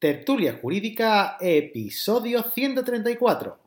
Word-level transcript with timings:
Tertulia 0.00 0.58
Jurídica, 0.58 1.36
episodio 1.38 2.42
134. 2.42 3.58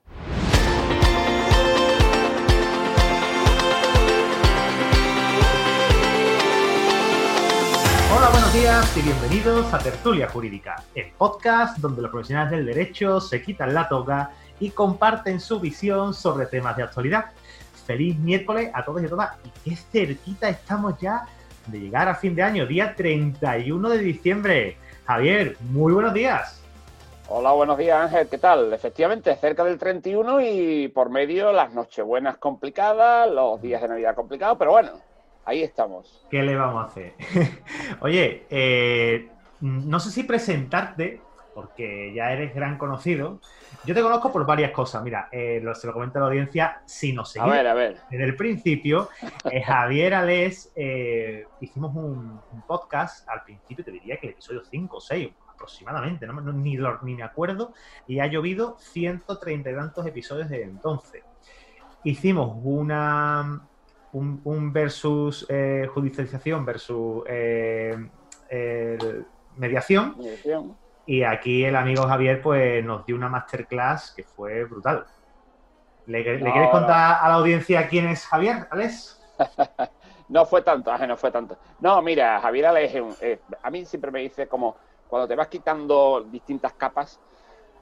Hola, 8.16 8.30
buenos 8.32 8.52
días 8.52 8.98
y 8.98 9.02
bienvenidos 9.04 9.72
a 9.72 9.78
Tertulia 9.78 10.28
Jurídica, 10.28 10.84
el 10.96 11.12
podcast 11.12 11.78
donde 11.78 12.02
los 12.02 12.10
profesionales 12.10 12.50
del 12.50 12.66
derecho 12.66 13.22
se 13.22 13.44
quitan 13.44 13.76
la 13.76 13.88
toga 13.88 14.32
y 14.60 14.72
comparten 14.72 15.40
su 15.40 15.60
visión 15.60 16.16
sobre 16.16 16.48
temas 16.48 16.76
de 16.76 16.82
actualidad. 16.82 17.26
Feliz 17.86 18.18
miércoles 18.18 18.72
a 18.74 18.84
todos 18.84 19.04
y 19.04 19.06
a 19.06 19.10
todas 19.10 19.38
y 19.46 19.70
qué 19.70 19.76
cerquita 19.76 20.50
estamos 20.50 21.00
ya 21.00 21.28
de 21.68 21.80
llegar 21.80 22.08
a 22.10 22.16
fin 22.16 22.34
de 22.34 22.42
año, 22.42 22.66
día 22.66 22.96
31 22.96 23.88
de 23.88 23.98
diciembre. 24.00 24.78
Javier, 25.06 25.58
muy 25.72 25.92
buenos 25.94 26.14
días. 26.14 26.62
Hola, 27.28 27.52
buenos 27.52 27.78
días 27.78 28.00
Ángel, 28.00 28.28
¿qué 28.30 28.38
tal? 28.38 28.72
Efectivamente, 28.74 29.36
cerca 29.36 29.64
del 29.64 29.78
31 29.78 30.42
y 30.42 30.88
por 30.90 31.10
medio 31.10 31.52
las 31.52 31.74
nochebuenas 31.74 32.38
complicadas, 32.38 33.30
los 33.30 33.62
días 33.62 33.82
de 33.82 33.88
Navidad 33.90 34.16
complicados, 34.16 34.58
pero 34.58 34.72
bueno, 34.72 34.92
ahí 35.46 35.62
estamos. 35.62 36.26
¿Qué 36.30 36.42
le 36.42 36.56
vamos 36.56 36.84
a 36.84 36.88
hacer? 36.88 37.14
Oye, 38.02 38.46
eh, 38.50 39.30
no 39.62 40.00
sé 40.00 40.12
si 40.12 40.24
presentarte, 40.24 41.22
porque 41.54 42.12
ya 42.14 42.32
eres 42.32 42.54
gran 42.56 42.78
conocido. 42.78 43.40
Yo 43.86 43.94
te 43.94 44.02
conozco 44.02 44.32
por 44.32 44.46
varias 44.46 44.72
cosas. 44.72 45.04
Mira, 45.04 45.28
eh, 45.32 45.60
lo, 45.62 45.74
se 45.76 45.88
lo 45.88 45.94
comento 45.94 46.18
a 46.18 46.22
la 46.22 46.28
audiencia, 46.28 46.82
si 46.86 47.14
nos 47.14 47.32
seguís 47.32 47.48
A 47.52 47.56
ver, 47.56 47.68
a 47.68 47.74
ver. 47.74 47.98
desde 48.10 48.24
el 48.26 48.36
principio, 48.36 49.10
eh, 49.52 49.62
Javier 49.62 50.14
Alés, 50.16 50.72
eh, 50.76 51.46
hicimos 51.62 51.96
un, 51.96 52.40
un 52.52 52.62
podcast, 52.68 53.28
al 53.30 53.44
principio 53.44 53.84
te 53.86 53.92
diría 53.92 54.18
que 54.18 54.28
el 54.28 54.34
episodio 54.34 54.64
5 54.64 54.98
o 54.98 55.02
6 55.02 55.30
aproximadamente, 55.54 56.26
no, 56.28 56.34
me- 56.34 56.42
no- 56.42 56.52
ni, 56.54 56.76
lo- 56.76 57.00
ni 57.04 57.16
me 57.16 57.24
acuerdo, 57.24 57.74
y 58.08 58.20
ha 58.20 58.26
llovido 58.28 58.76
130 58.80 59.70
y 59.72 59.76
tantos 59.76 60.06
episodios 60.08 60.50
desde 60.50 60.64
entonces. 60.66 61.24
Hicimos 62.04 62.58
una 62.64 63.62
un, 64.12 64.42
un 64.44 64.74
versus 64.74 65.46
eh, 65.50 65.88
judicialización 65.94 66.66
versus 66.66 67.24
mediación, 69.58 70.16
Mediación. 70.18 70.76
Y 71.06 71.24
aquí 71.24 71.66
el 71.66 71.76
amigo 71.76 72.04
Javier 72.08 72.42
pues 72.42 72.84
nos 72.84 73.06
dio 73.06 73.16
una 73.16 73.30
masterclass 73.30 74.12
que 74.12 74.24
fue 74.24 74.64
brutal. 74.66 75.06
¿Le, 76.06 76.24
quieres 76.24 76.42
no. 76.42 76.72
contar 76.72 77.20
a 77.22 77.28
la 77.30 77.36
audiencia 77.36 77.88
quién 77.88 78.08
es 78.08 78.26
Javier, 78.26 78.68
Alex? 78.72 79.22
No 80.30 80.46
fue 80.46 80.62
tanto, 80.62 80.98
no 81.06 81.18
fue 81.18 81.32
tanto. 81.32 81.58
No, 81.82 82.02
mira, 82.02 82.40
Javier 82.40 82.68
Alex, 82.68 82.96
eh, 83.22 83.40
a 83.62 83.70
mí 83.70 83.86
siempre 83.86 84.10
me 84.10 84.22
dice 84.22 84.48
como 84.48 84.76
cuando 85.08 85.28
te 85.28 85.36
vas 85.36 85.48
quitando 85.48 86.22
distintas 86.22 86.74
capas, 86.74 87.20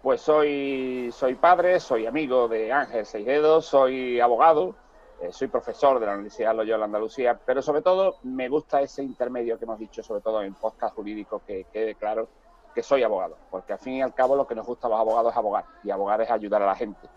pues 0.01 0.19
soy, 0.21 1.09
soy 1.13 1.35
padre, 1.35 1.79
soy 1.79 2.07
amigo 2.07 2.47
de 2.47 2.73
Ángel 2.73 3.05
Seidedo, 3.05 3.61
soy 3.61 4.19
abogado, 4.19 4.75
eh, 5.21 5.31
soy 5.31 5.47
profesor 5.47 5.99
de 5.99 6.07
la 6.07 6.13
Universidad 6.13 6.55
Loyola 6.55 6.85
Andalucía, 6.85 7.39
pero 7.45 7.61
sobre 7.61 7.83
todo 7.83 8.17
me 8.23 8.49
gusta 8.49 8.81
ese 8.81 9.03
intermedio 9.03 9.57
que 9.57 9.65
hemos 9.65 9.79
dicho, 9.79 10.01
sobre 10.01 10.21
todo 10.21 10.41
en 10.41 10.55
podcast 10.55 10.95
jurídico, 10.95 11.43
que 11.45 11.67
quede 11.71 11.95
claro 11.95 12.27
que 12.73 12.83
soy 12.83 13.03
abogado, 13.03 13.37
porque 13.49 13.73
al 13.73 13.79
fin 13.79 13.93
y 13.95 14.01
al 14.01 14.13
cabo 14.13 14.35
lo 14.35 14.47
que 14.47 14.55
nos 14.55 14.65
gusta 14.65 14.87
a 14.87 14.89
los 14.89 14.99
abogados 14.99 15.31
es 15.33 15.37
abogar, 15.37 15.65
y 15.83 15.91
abogar 15.91 16.21
es 16.21 16.29
ayudar 16.31 16.61
a 16.61 16.65
la 16.67 16.75
gente. 16.75 17.07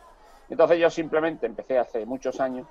Entonces 0.49 0.79
yo 0.79 0.91
simplemente 0.91 1.47
empecé 1.47 1.79
hace 1.79 2.05
muchos 2.05 2.41
años, 2.41 2.67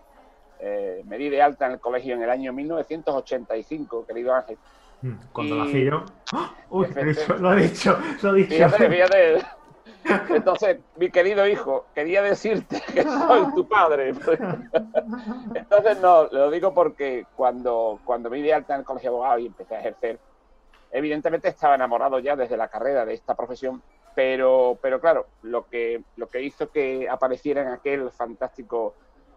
eh, 0.59 1.01
me 1.05 1.17
di 1.17 1.29
de 1.29 1.41
alta 1.41 1.65
en 1.65 1.73
el 1.73 1.79
colegio 1.79 2.13
en 2.15 2.23
el 2.23 2.29
año 2.29 2.53
1985, 2.53 4.05
querido 4.05 4.33
Ángel. 4.33 4.57
Mm, 5.01 5.13
Cuando 5.33 5.55
Y- 5.55 5.59
nací 5.59 5.83
yo. 5.85 6.03
¡Ah! 6.33 6.51
Uy, 6.69 6.87
lo 6.93 7.01
he 7.01 7.05
dicho, 7.05 7.33
lo 7.35 7.53
he 7.53 7.61
dicho, 7.63 7.97
lo 8.21 8.29
he 8.31 8.35
dicho. 8.37 8.49
Fíjate, 8.55 8.89
fíjate. 8.89 9.41
Entonces, 10.29 10.79
mi 10.97 11.09
querido 11.09 11.47
hijo, 11.47 11.85
quería 11.93 12.21
decirte 12.21 12.81
que 12.93 13.03
soy 13.03 13.53
tu 13.55 13.67
padre. 13.67 14.13
Entonces, 15.55 15.99
no, 16.01 16.25
lo 16.31 16.49
digo 16.51 16.73
porque 16.73 17.25
cuando, 17.35 17.99
cuando 18.05 18.29
me 18.29 18.37
di 18.37 18.43
de 18.43 18.53
alta 18.53 18.73
en 18.75 18.81
el 18.81 18.85
colegio 18.85 19.11
de 19.11 19.15
abogados 19.15 19.41
y 19.41 19.47
empecé 19.47 19.75
a 19.75 19.79
ejercer, 19.79 20.19
evidentemente 20.93 21.49
estaba 21.49 21.75
enamorado 21.75 22.19
ya 22.19 22.35
desde 22.35 22.55
la 22.55 22.69
carrera 22.69 23.05
de 23.05 23.13
esta 23.15 23.35
profesión, 23.35 23.83
pero, 24.13 24.79
pero 24.81 25.01
claro, 25.01 25.27
lo 25.41 25.65
que, 25.65 26.05
lo 26.15 26.27
que 26.29 26.41
hizo 26.43 26.69
que 26.69 27.09
apareciera 27.09 27.61
en 27.63 27.69
aquel 27.69 28.11
fantástico 28.11 28.95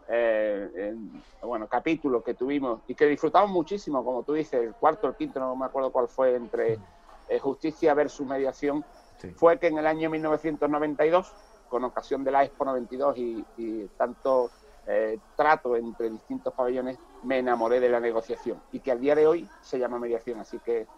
eh, 0.08 0.68
en- 0.74 1.24
bueno, 1.42 1.66
capítulo 1.68 2.22
que 2.22 2.34
tuvimos 2.34 2.82
y 2.86 2.94
que 2.94 3.06
disfrutamos 3.06 3.50
muchísimo, 3.50 4.04
como 4.04 4.22
tú 4.22 4.34
dices, 4.34 4.60
el 4.60 4.74
cuarto, 4.76 5.08
el 5.08 5.16
quinto, 5.16 5.40
no 5.40 5.56
me 5.56 5.66
acuerdo 5.66 5.90
cuál 5.90 6.08
fue, 6.08 6.34
entre 6.34 6.80
eh, 7.28 7.38
justicia 7.40 7.94
versus 7.94 8.26
mediación, 8.26 8.84
Sí. 9.18 9.32
fue 9.34 9.58
que 9.58 9.68
en 9.68 9.78
el 9.78 9.86
año 9.86 10.10
1992, 10.10 11.34
con 11.66 11.84
ocasión 11.84 12.22
de 12.22 12.30
la 12.30 12.44
Expo 12.44 12.64
92 12.66 13.16
y, 13.18 13.46
y 13.56 13.88
tanto 13.96 14.52
eh, 14.86 15.18
trato 15.34 15.74
entre 15.76 16.10
distintos 16.10 16.54
pabellones, 16.54 17.00
me 17.22 17.38
enamoré 17.38 17.80
de 17.80 17.88
la 17.88 17.98
negociación 17.98 18.62
y 18.70 18.80
que 18.80 18.92
al 18.92 19.00
día 19.00 19.14
de 19.14 19.26
hoy 19.26 19.50
se 19.60 19.78
llama 19.78 19.98
mediación. 19.98 20.38
Así 20.38 20.60
que 20.60 20.88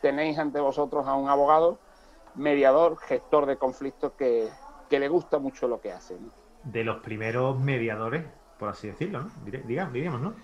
tenéis 0.00 0.38
ante 0.38 0.60
vosotros 0.60 1.06
a 1.06 1.14
un 1.14 1.28
abogado, 1.28 1.78
mediador, 2.34 2.96
gestor 2.98 3.46
de 3.46 3.56
conflictos 3.56 4.12
que, 4.12 4.48
que 4.88 4.98
le 5.00 5.08
gusta 5.08 5.38
mucho 5.38 5.68
lo 5.68 5.80
que 5.80 5.92
hace. 5.92 6.14
¿no? 6.14 6.30
De 6.64 6.84
los 6.84 6.98
primeros 6.98 7.58
mediadores, 7.58 8.24
por 8.58 8.68
así 8.68 8.88
decirlo, 8.88 9.22
¿no? 9.22 9.30
Diga, 9.66 9.88
diríamos, 9.92 10.20
¿no? 10.20 10.34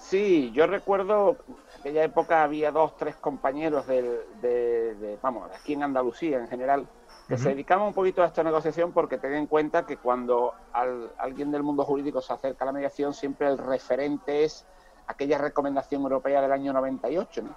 Sí, 0.00 0.50
yo 0.52 0.66
recuerdo 0.66 1.36
en 1.48 1.80
aquella 1.80 2.04
época 2.04 2.42
había 2.42 2.70
dos, 2.70 2.96
tres 2.96 3.16
compañeros 3.16 3.86
del, 3.86 4.20
de, 4.42 4.94
de- 4.96 5.18
vamos, 5.22 5.50
aquí 5.54 5.72
en 5.72 5.84
Andalucía 5.84 6.38
en 6.38 6.48
general, 6.48 6.86
que 7.28 7.38
se 7.38 7.48
dedicaban 7.50 7.86
un 7.86 7.94
poquito 7.94 8.22
a 8.22 8.26
esta 8.26 8.42
negociación 8.42 8.92
porque 8.92 9.16
ten 9.16 9.32
en 9.34 9.46
cuenta 9.46 9.86
que 9.86 9.96
cuando 9.96 10.52
al- 10.72 11.12
alguien 11.18 11.50
del 11.50 11.62
mundo 11.62 11.84
jurídico 11.84 12.20
se 12.20 12.32
acerca 12.32 12.64
a 12.64 12.66
la 12.66 12.72
mediación, 12.72 13.14
siempre 13.14 13.48
el 13.48 13.56
referente 13.56 14.44
es 14.44 14.66
aquella 15.06 15.38
recomendación 15.38 16.02
europea 16.02 16.42
del 16.42 16.52
año 16.52 16.72
98, 16.72 17.42
¿no? 17.42 17.56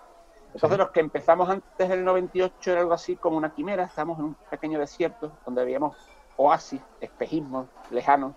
Entonces 0.55 0.79
los 0.79 0.89
que 0.91 1.01
empezamos 1.01 1.49
antes 1.49 1.89
del 1.89 2.05
98 2.05 2.71
era 2.71 2.79
algo 2.79 2.93
así 2.93 3.17
como 3.17 3.35
una 3.37 3.53
quimera, 3.53 3.83
estamos 3.83 4.17
en 4.19 4.25
un 4.25 4.35
pequeño 4.49 4.79
desierto 4.79 5.33
donde 5.45 5.65
veíamos 5.65 5.97
oasis, 6.37 6.81
espejismos 7.01 7.67
lejanos, 7.91 8.33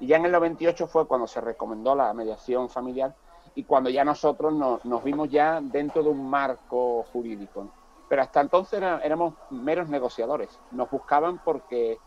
y 0.00 0.08
ya 0.08 0.16
en 0.16 0.24
el 0.26 0.32
98 0.32 0.88
fue 0.88 1.06
cuando 1.06 1.28
se 1.28 1.40
recomendó 1.40 1.94
la 1.94 2.12
mediación 2.12 2.68
familiar 2.68 3.14
y 3.54 3.62
cuando 3.64 3.88
ya 3.88 4.04
nosotros 4.04 4.52
nos, 4.52 4.84
nos 4.84 5.04
vimos 5.04 5.30
ya 5.30 5.60
dentro 5.62 6.02
de 6.02 6.08
un 6.08 6.28
marco 6.28 7.04
jurídico. 7.12 7.64
¿no? 7.64 7.72
Pero 8.08 8.22
hasta 8.22 8.40
entonces 8.40 8.78
era- 8.78 8.98
éramos 8.98 9.34
meros 9.50 9.88
negociadores. 9.88 10.58
Nos 10.72 10.90
buscaban 10.90 11.38
porque 11.44 11.98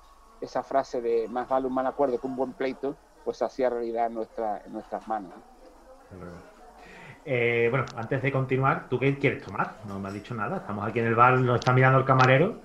esa 0.41 0.61
frase 0.61 0.99
de 1.01 1.29
más 1.29 1.47
vale 1.47 1.67
un 1.67 1.73
mal 1.73 1.87
acuerdo 1.87 2.19
que 2.19 2.27
un 2.27 2.35
buen 2.35 2.51
pleito, 2.51 2.97
pues 3.23 3.41
hacía 3.41 3.69
realidad 3.69 4.07
en, 4.07 4.15
nuestra, 4.15 4.61
en 4.65 4.73
nuestras 4.73 5.07
manos. 5.07 5.31
¿no? 6.11 6.52
Eh, 7.25 7.67
bueno, 7.69 7.91
antes 7.97 8.21
de 8.21 8.31
continuar, 8.31 8.87
¿tú 8.89 8.99
qué 8.99 9.17
quieres 9.17 9.41
tomar? 9.43 9.79
No 9.85 9.99
me 9.99 10.07
has 10.09 10.13
dicho 10.13 10.33
nada. 10.35 10.57
Estamos 10.57 10.87
aquí 10.87 10.99
en 10.99 11.07
el 11.07 11.15
bar, 11.15 11.37
nos 11.39 11.59
está 11.59 11.73
mirando 11.73 11.99
el 11.99 12.05
camarero. 12.05 12.61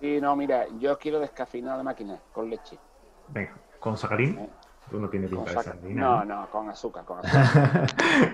Y 0.00 0.20
no, 0.20 0.34
mira, 0.34 0.66
yo 0.78 0.98
quiero 0.98 1.20
descafeinar 1.20 1.76
la 1.76 1.84
máquina 1.84 2.20
con 2.32 2.50
leche. 2.50 2.80
Venga, 3.26 3.54
con 3.78 3.96
sacarín. 3.96 4.32
Eh, 4.36 4.50
Tú 4.90 5.00
no 5.00 5.08
tienes 5.08 5.30
pinta 5.30 5.52
de 5.52 5.58
sardina. 5.58 6.04
no, 6.04 6.24
no, 6.24 6.48
con 6.50 6.68
azúcar, 6.70 7.04
con 7.04 7.18
azúcar. 7.20 7.56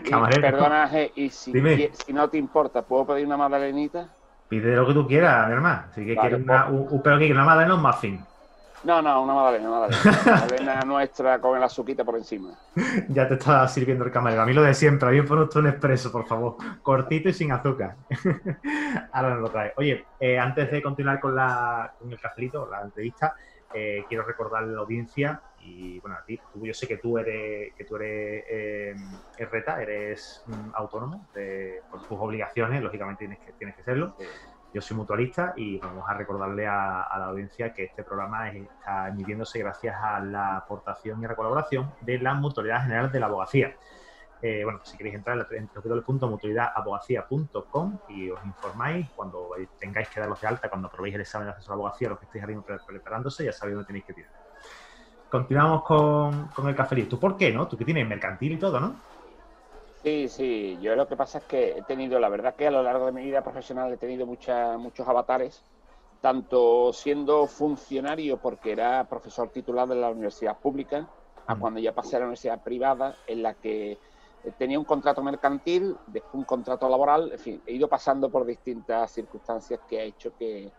Y, 0.05 0.11
Camarero, 0.11 0.41
perdona, 0.41 0.85
Ángel, 0.85 1.13
y 1.17 1.31
si, 1.31 1.55
Dime. 1.55 1.93
si 1.93 2.13
no 2.13 2.31
te 2.31 2.39
importa, 2.39 2.87
¿puedo 2.87 3.07
pedir 3.07 3.27
una 3.27 3.37
magdalenita? 3.37 4.17
pide 4.49 4.75
lo 4.77 4.87
que 4.87 4.95
tú 4.95 5.07
quieras, 5.07 5.47
mi 5.49 5.53
hermano. 5.55 5.93
Si 5.93 6.05
que 6.07 6.19
Vale, 6.19 6.19
quieres 6.19 6.41
una, 6.43 6.69
un, 6.69 6.87
un- 6.91 7.03
pero 7.03 7.19
que 7.19 7.33
una 7.33 7.45
madre 7.45 7.67
no 7.67 7.77
más 7.79 8.01
fin. 8.01 8.27
No, 8.87 9.03
no, 9.03 9.23
una 9.23 9.35
magdalena, 9.35 9.69
una 9.69 9.81
magdalena. 9.81 10.23
Una 10.23 10.33
magdalena 10.41 10.81
nuestra 10.83 11.41
con 11.41 11.57
el 11.57 11.63
azuquita 11.65 12.05
por 12.05 12.17
encima. 12.17 12.57
Ya 13.09 13.27
te 13.27 13.35
está 13.35 13.67
sirviendo 13.69 14.05
el 14.05 14.13
camarero. 14.13 14.43
A 14.43 14.47
mí 14.47 14.53
lo 14.53 14.63
de 14.63 14.75
siempre. 14.75 15.09
A 15.09 15.13
mí 15.13 15.21
me 15.21 15.27
pone 15.27 15.43
usted 15.43 15.61
un 15.61 15.67
expreso, 15.69 16.13
por 16.13 16.27
favor. 16.27 16.57
Cortito 16.83 17.29
y 17.29 17.33
sin 17.33 17.51
azúcar. 17.53 17.97
Ahora 19.13 19.31
nos 19.31 19.41
lo 19.41 19.51
trae. 19.51 19.73
Oye, 19.77 20.09
eh, 20.19 20.39
antes 20.39 20.71
de 20.71 20.83
continuar 20.83 21.19
con, 21.21 21.35
la, 21.35 21.93
con 21.99 22.13
el 22.13 22.21
cafelito, 22.21 22.69
la 22.71 22.83
entrevista, 22.83 23.35
eh, 23.73 24.05
quiero 24.09 24.25
recordarle 24.25 24.71
a 24.73 24.75
la 24.77 24.81
audiencia 24.83 25.43
y 25.57 25.99
bueno, 26.01 26.17
a 26.17 26.25
ti, 26.25 26.41
tú- 26.53 26.65
yo 26.65 26.73
sé 26.75 26.87
que 26.87 26.99
tú 26.99 27.19
eres, 27.19 27.75
que 27.77 27.85
tú 27.85 27.97
eres 27.97 28.45
eh, 28.49 28.95
Reta, 29.51 29.83
eres 29.83 30.43
mm, 30.47 30.71
autónomo 30.75 31.29
de- 31.33 31.83
por 31.91 32.01
tus 32.03 32.19
obligaciones, 32.21 32.83
lógicamente 32.83 33.21
tienes 33.27 33.41
que, 33.41 33.53
tienes 33.55 33.75
que 33.77 33.83
serlo. 33.83 34.15
Yo 34.77 34.83
soy 34.83 34.95
mutualista 34.99 35.55
y 35.57 35.79
vamos 35.79 36.05
a 36.07 36.13
recordarle 36.13 36.67
a, 36.67 37.01
a 37.05 37.19
la 37.19 37.25
audiencia 37.29 37.73
que 37.73 37.85
este 37.85 38.05
programa 38.05 38.51
es- 38.51 38.69
está 38.73 39.09
emitiéndose 39.09 39.59
gracias 39.59 39.97
a 39.99 40.21
la 40.21 40.59
aportación 40.59 41.23
y 41.23 41.25
a 41.25 41.29
la 41.29 41.35
colaboración 41.35 41.95
de 41.99 42.19
la 42.19 42.35
Mutualidad 42.35 42.83
General 42.83 43.11
de 43.11 43.19
la 43.19 43.25
Abogacía. 43.25 43.75
Eh, 44.39 44.65
bueno, 44.65 44.81
si 44.85 44.99
queréis 44.99 45.17
entrar 45.17 45.47
en 45.53 45.71
www.mutualidadabogacía.com 45.75 48.01
y 48.07 48.29
os 48.29 48.45
informáis 48.45 49.11
cuando 49.15 49.49
tengáis 49.79 50.11
que 50.11 50.21
daros 50.21 50.39
de 50.43 50.47
alta, 50.47 50.69
cuando 50.69 50.91
probéis 50.91 51.15
el 51.15 51.23
examen 51.23 51.47
de 51.47 51.53
asesor 51.53 51.73
de 51.73 51.75
abogacía, 51.77 52.11
los 52.11 52.19
que 52.19 52.27
estéis 52.27 52.45
pre- 52.63 52.77
preparándose, 52.87 53.47
ya 53.47 53.53
sabéis 53.53 53.77
dónde 53.77 53.87
tenéis 53.87 54.05
que 54.05 54.13
tirar. 54.13 54.31
Continuamos 55.31 55.85
con, 55.85 56.49
con 56.49 56.69
el 56.69 56.77
cafelito. 56.77 57.17
¿Tú 57.17 57.21
por 57.21 57.39
qué, 57.39 57.51
no? 57.51 57.67
Tú 57.67 57.79
que 57.79 57.87
tienes 57.87 58.07
mercantil 58.07 58.53
y 58.53 58.59
todo, 58.59 58.79
¿no? 58.79 59.01
Sí, 60.07 60.29
sí, 60.29 60.79
yo 60.81 60.95
lo 60.95 61.09
que 61.09 61.17
pasa 61.17 61.39
es 61.39 61.45
que 61.47 61.79
he 61.79 61.83
tenido, 61.83 62.21
la 62.21 62.29
verdad 62.29 62.55
que 62.55 62.69
a 62.69 62.71
lo 62.71 62.81
largo 62.81 63.07
de 63.07 63.11
mi 63.11 63.25
vida 63.25 63.43
profesional 63.43 63.93
he 63.93 63.97
tenido 63.97 64.25
mucha, 64.25 64.79
muchos 64.79 65.09
avatares 65.09 65.65
tanto 66.21 66.93
siendo 66.93 67.49
funcionario, 67.49 68.37
porque 68.37 68.71
era 68.71 69.03
profesor 69.09 69.49
titular 69.49 69.89
de 69.89 69.97
la 69.97 70.11
universidad 70.11 70.61
pública, 70.61 71.09
a 71.49 71.57
mm. 71.57 71.59
cuando 71.59 71.81
ya 71.81 71.93
pasé 71.93 72.15
a 72.15 72.19
la 72.21 72.27
universidad 72.27 72.63
privada, 72.63 73.17
en 73.27 73.43
la 73.43 73.55
que 73.55 73.99
tenía 74.57 74.79
un 74.79 74.85
contrato 74.85 75.25
mercantil, 75.25 75.97
después 76.07 76.35
un 76.35 76.45
contrato 76.45 76.89
laboral, 76.89 77.33
en 77.33 77.39
fin, 77.41 77.63
he 77.67 77.73
ido 77.73 77.89
pasando 77.89 78.31
por 78.31 78.47
distintas 78.47 79.11
circunstancias 79.11 79.81
que 79.89 79.99
ha 79.99 80.05
hecho 80.05 80.37
que, 80.37 80.71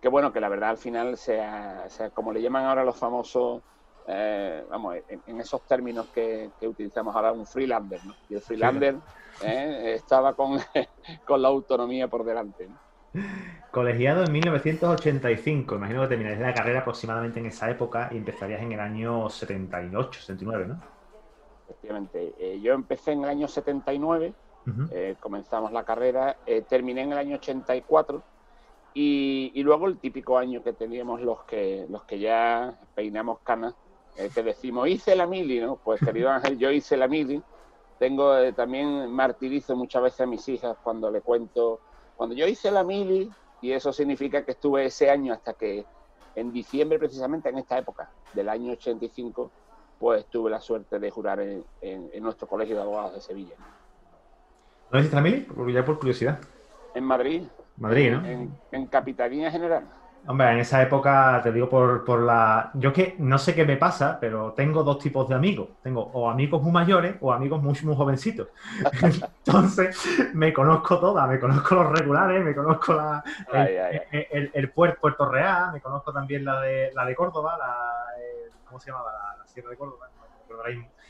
que 0.00 0.08
bueno, 0.08 0.32
que 0.32 0.40
la 0.40 0.48
verdad 0.48 0.70
al 0.70 0.78
final 0.78 1.16
sea, 1.16 1.88
sea 1.88 2.10
como 2.10 2.32
le 2.32 2.42
llaman 2.42 2.64
ahora 2.64 2.82
los 2.82 2.96
famosos, 2.96 3.62
eh, 4.06 4.64
vamos, 4.68 4.96
en, 5.08 5.40
esos 5.40 5.62
términos 5.62 6.06
que, 6.08 6.50
utilizamos 6.62 7.14
ahora, 7.14 7.32
un 7.32 7.46
freelander, 7.46 8.04
¿no? 8.04 8.14
Y 8.28 8.34
el 8.34 8.40
freelander 8.40 8.96
eh, 9.42 9.94
estaba 9.96 10.34
con, 10.34 10.58
con 11.24 11.42
la 11.42 11.48
autonomía 11.48 12.08
por 12.08 12.24
delante, 12.24 12.68
¿no? 12.68 12.78
Colegiado 13.70 14.24
en 14.24 14.32
1985, 14.32 15.76
imagino 15.76 16.02
que 16.02 16.08
terminarías 16.08 16.40
la 16.40 16.54
carrera 16.54 16.80
aproximadamente 16.80 17.40
en 17.40 17.46
esa 17.46 17.70
época 17.70 18.08
y 18.10 18.16
empezarías 18.16 18.62
en 18.62 18.72
el 18.72 18.80
año 18.80 19.28
78, 19.28 20.20
79, 20.20 20.66
¿no? 20.66 20.80
Efectivamente, 21.68 22.34
eh, 22.38 22.60
yo 22.60 22.72
empecé 22.72 23.12
en 23.12 23.24
el 23.24 23.30
año 23.30 23.48
79, 23.48 24.32
eh, 24.92 25.16
comenzamos 25.20 25.72
la 25.72 25.84
carrera, 25.84 26.36
terminé 26.68 27.02
en 27.02 27.12
el 27.12 27.18
año 27.18 27.36
84 27.36 28.22
y, 28.94 29.52
y, 29.54 29.62
luego 29.62 29.88
el 29.88 29.98
típico 29.98 30.38
año 30.38 30.62
que 30.62 30.72
teníamos 30.72 31.20
los 31.20 31.42
que, 31.44 31.86
los 31.88 32.04
que 32.04 32.18
ya 32.18 32.78
peinamos 32.94 33.40
canas, 33.40 33.74
que 34.14 34.42
decimos, 34.42 34.88
hice 34.88 35.16
la 35.16 35.26
mili, 35.26 35.60
¿no? 35.60 35.76
Pues 35.76 36.00
querido 36.00 36.30
Ángel, 36.30 36.58
yo 36.58 36.70
hice 36.70 36.96
la 36.96 37.08
mili. 37.08 37.42
Tengo 37.98 38.52
también 38.54 39.10
martirizo 39.10 39.76
muchas 39.76 40.02
veces 40.02 40.20
a 40.22 40.26
mis 40.26 40.48
hijas 40.48 40.76
cuando 40.82 41.10
le 41.10 41.20
cuento 41.20 41.80
cuando 42.16 42.36
yo 42.36 42.46
hice 42.46 42.70
la 42.70 42.84
mili, 42.84 43.30
y 43.60 43.72
eso 43.72 43.92
significa 43.92 44.44
que 44.44 44.52
estuve 44.52 44.84
ese 44.84 45.10
año 45.10 45.32
hasta 45.32 45.54
que 45.54 45.84
en 46.34 46.52
diciembre, 46.52 46.98
precisamente 46.98 47.48
en 47.48 47.58
esta 47.58 47.78
época 47.78 48.10
del 48.32 48.48
año 48.48 48.72
85, 48.72 49.50
pues 49.98 50.26
tuve 50.26 50.50
la 50.50 50.60
suerte 50.60 50.98
de 50.98 51.10
jurar 51.10 51.40
en, 51.40 52.22
nuestro 52.22 52.46
colegio 52.46 52.76
de 52.76 52.82
abogados 52.82 53.14
de 53.14 53.20
Sevilla. 53.20 53.54
¿No 54.90 54.98
hiciste 54.98 55.16
la 55.16 55.22
mili? 55.22 55.46
Ya 55.72 55.84
por 55.84 55.98
curiosidad. 55.98 56.38
En 56.94 57.04
Madrid. 57.04 57.42
Madrid, 57.76 58.12
¿no? 58.12 58.26
En, 58.26 58.56
en 58.70 58.86
Capitanía 58.86 59.50
General. 59.50 59.84
Hombre, 60.24 60.52
en 60.52 60.58
esa 60.60 60.80
época, 60.80 61.40
te 61.42 61.50
digo 61.50 61.68
por, 61.68 62.04
por 62.04 62.20
la... 62.20 62.70
Yo 62.74 62.92
que 62.92 63.16
no 63.18 63.38
sé 63.38 63.56
qué 63.56 63.64
me 63.64 63.76
pasa, 63.76 64.18
pero 64.20 64.52
tengo 64.52 64.84
dos 64.84 65.00
tipos 65.00 65.28
de 65.28 65.34
amigos. 65.34 65.70
Tengo 65.82 66.00
o 66.00 66.30
amigos 66.30 66.62
muy 66.62 66.70
mayores 66.70 67.16
o 67.20 67.32
amigos 67.32 67.60
muy, 67.60 67.76
muy 67.82 67.96
jovencitos. 67.96 68.48
Entonces, 69.44 69.96
me 70.32 70.52
conozco 70.52 71.00
todas. 71.00 71.28
Me 71.28 71.40
conozco 71.40 71.74
los 71.74 71.98
regulares, 71.98 72.44
me 72.44 72.54
conozco 72.54 72.94
la, 72.94 73.24
el, 74.12 74.50
el, 74.54 74.70
Puerto, 74.70 75.28
Real, 75.28 75.72
me 75.72 75.80
conozco 75.80 76.12
también 76.12 76.44
la 76.44 76.60
de, 76.60 76.92
la 76.94 77.04
de 77.04 77.14
Córdoba, 77.16 77.56
la... 77.58 77.76
¿Cómo 78.64 78.78
se 78.78 78.90
llamaba? 78.90 79.12
La, 79.12 79.46
Sierra 79.46 79.70
de 79.70 79.76
Córdoba. 79.76 80.08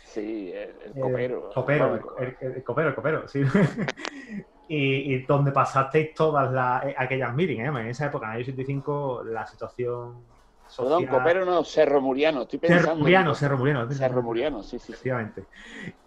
Sí, 0.04 0.52
el, 0.52 1.00
copero. 1.00 1.48
El 1.48 1.54
copero, 1.54 1.94
el, 2.18 2.64
copero, 2.64 2.88
el 2.88 2.94
copero, 2.94 3.28
sí. 3.28 3.42
y, 4.68 5.18
donde 5.22 5.52
pasasteis 5.52 6.14
todas 6.14 6.50
las, 6.50 6.84
eh, 6.84 6.94
aquellas 6.96 7.34
meetings, 7.34 7.60
¿eh? 7.60 7.66
en 7.66 7.88
esa 7.88 8.06
época, 8.06 8.26
en 8.26 8.32
el 8.32 8.36
año 8.36 8.42
85, 8.44 9.22
la 9.24 9.46
situación 9.46 10.24
social... 10.66 11.04
Perdón, 11.04 11.06
Copero 11.06 11.44
no, 11.44 11.64
Cerro 11.64 12.00
Muriano, 12.00 12.42
estoy 12.42 12.58
pensando. 12.58 12.82
Cerro 12.82 12.96
Muriano, 12.96 13.34
Cerro 13.34 13.58
Muriano. 13.58 13.90
Cerro 13.92 14.22
Muriano, 14.22 14.62
sí, 14.62 14.78
sí. 14.78 14.92
Efectivamente. 14.92 15.44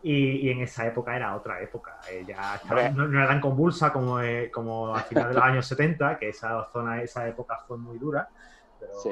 Y, 0.01 0.47
y, 0.47 0.49
en 0.49 0.61
esa 0.61 0.85
época 0.87 1.15
era 1.15 1.35
otra 1.35 1.61
época, 1.61 1.99
eh, 2.09 2.23
ya 2.27 2.59
no, 2.91 3.05
era 3.05 3.27
tan 3.27 3.41
convulsa 3.41 3.93
como, 3.93 4.19
eh, 4.21 4.49
como 4.51 4.95
a 4.95 5.01
final 5.01 5.29
de 5.29 5.33
los 5.35 5.43
años 5.43 5.67
70, 5.67 6.17
que 6.17 6.29
esa 6.29 6.67
zona, 6.71 7.01
esa 7.01 7.27
época 7.27 7.59
fue 7.67 7.77
muy 7.77 7.97
dura, 7.97 8.27
pero... 8.79 8.93
Sí. 8.99 9.11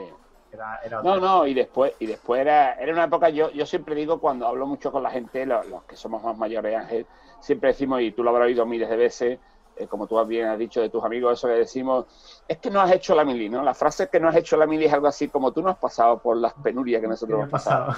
Era, 0.54 0.80
era 0.86 1.02
no, 1.02 1.20
no, 1.20 1.48
y 1.48 1.54
después, 1.56 1.94
y 2.00 2.06
después 2.06 2.42
era, 2.42 2.76
era 2.76 2.94
una 2.94 3.06
época, 3.06 3.30
yo, 3.30 3.50
yo 3.52 3.66
siempre 3.66 3.96
digo 3.96 4.20
cuando 4.20 4.48
hablo 4.48 4.68
mucho 4.68 4.92
con 4.92 5.02
la 5.02 5.10
gente, 5.10 5.46
los, 5.48 5.68
los 5.68 5.84
que 5.84 5.96
somos 5.96 6.24
más 6.24 6.38
mayores, 6.38 6.78
Ángel, 6.78 7.08
siempre 7.40 7.70
decimos, 7.70 8.02
y 8.02 8.12
tú 8.12 8.24
lo 8.24 8.30
habrás 8.30 8.46
oído 8.46 8.66
miles 8.66 8.88
de 8.88 8.96
veces, 8.96 9.40
eh, 9.76 9.88
como 9.88 10.06
tú 10.06 10.24
bien 10.26 10.48
has 10.48 10.60
dicho 10.60 10.82
de 10.82 10.90
tus 10.90 11.04
amigos, 11.04 11.40
eso 11.40 11.48
que 11.48 11.56
decimos, 11.56 12.06
es 12.48 12.58
que 12.60 12.70
no 12.70 12.80
has 12.80 12.92
hecho 12.92 13.16
la 13.16 13.26
mili, 13.26 13.50
¿no? 13.50 13.64
La 13.64 13.74
frase 13.74 14.08
que 14.08 14.20
no 14.20 14.30
has 14.30 14.36
hecho 14.36 14.56
la 14.56 14.68
mili 14.68 14.86
es 14.86 14.94
algo 14.94 15.08
así 15.08 15.30
como 15.30 15.52
tú 15.52 15.64
no 15.64 15.70
has 15.70 15.78
pasado 15.78 16.20
por 16.20 16.38
las 16.38 16.54
penurias 16.54 17.02
que 17.02 17.08
nosotros 17.08 17.40
hemos 17.40 17.50
pasado. 17.50 17.96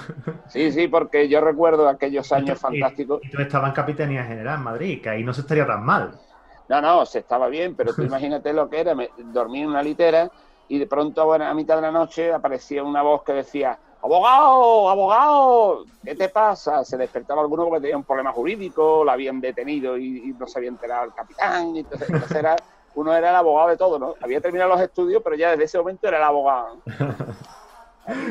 Sí, 0.48 0.72
sí, 0.72 0.88
porque 0.88 1.28
yo 1.28 1.40
recuerdo 1.42 1.86
aquellos 1.86 2.32
años 2.32 2.58
fantásticos. 2.58 3.20
Y, 3.22 3.30
tú 3.30 3.42
estabas 3.42 3.68
en 3.68 3.74
Capitanía 3.74 4.24
General 4.24 4.56
en 4.56 4.64
Madrid, 4.64 5.02
que 5.02 5.10
ahí 5.10 5.22
no 5.22 5.34
se 5.34 5.42
estaría 5.42 5.66
tan 5.66 5.84
mal. 5.84 6.18
No, 6.68 6.80
no, 6.80 7.04
se 7.04 7.18
estaba 7.18 7.48
bien, 7.48 7.76
pero 7.76 7.92
tú 7.92 8.02
imagínate 8.04 8.54
lo 8.54 8.70
que 8.70 8.80
era, 8.80 8.94
me, 8.94 9.10
dormí 9.18 9.60
en 9.60 9.68
una 9.68 9.82
litera 9.82 10.30
y 10.68 10.78
de 10.78 10.86
pronto 10.86 11.32
a 11.32 11.54
mitad 11.54 11.76
de 11.76 11.82
la 11.82 11.92
noche 11.92 12.32
aparecía 12.32 12.82
una 12.82 13.02
voz 13.02 13.22
que 13.22 13.32
decía, 13.32 13.78
abogado, 14.02 14.88
abogado, 14.88 15.84
¿qué 16.04 16.14
te 16.14 16.28
pasa? 16.28 16.84
Se 16.84 16.96
despertaba 16.96 17.42
alguno 17.42 17.64
porque 17.64 17.80
tenía 17.80 17.96
un 17.96 18.04
problema 18.04 18.32
jurídico, 18.32 19.04
lo 19.04 19.10
habían 19.10 19.40
detenido 19.40 19.98
y, 19.98 20.34
no 20.38 20.46
se 20.46 20.58
había 20.58 20.70
enterado 20.70 21.04
el 21.04 21.14
capitán. 21.14 21.76
Y 21.76 21.80
entonces, 21.80 22.08
era, 22.30 22.56
uno 22.94 23.14
era 23.14 23.30
el 23.30 23.36
abogado 23.36 23.68
de 23.68 23.76
todo, 23.76 23.98
¿no? 23.98 24.14
Había 24.20 24.40
terminado 24.40 24.70
los 24.70 24.80
estudios, 24.80 25.22
pero 25.22 25.36
ya 25.36 25.50
desde 25.50 25.64
ese 25.64 25.78
momento 25.78 26.06
era 26.08 26.18
el 26.18 26.24
abogado. 26.24 26.78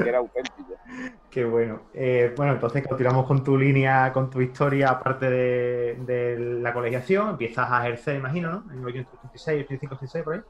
que 0.04 0.10
era 0.10 0.20
auténtico. 0.20 0.74
Qué 1.30 1.44
bueno. 1.44 1.82
Eh, 1.94 2.34
bueno, 2.38 2.54
entonces 2.54 2.88
continuamos 2.88 3.26
con 3.26 3.44
tu 3.44 3.58
línea, 3.58 4.14
con 4.14 4.30
tu 4.30 4.40
historia, 4.40 4.90
aparte 4.90 5.30
de, 5.30 6.38
la 6.62 6.74
colegiación, 6.74 7.32
empiezas 7.32 7.70
a 7.70 7.86
ejercer, 7.86 8.16
imagino, 8.16 8.50
¿no? 8.50 8.72
En 8.72 8.78
1986, 8.84 9.66
85, 9.66 9.96
86, 9.96 10.24
por 10.24 10.34
ahí. 10.36 10.42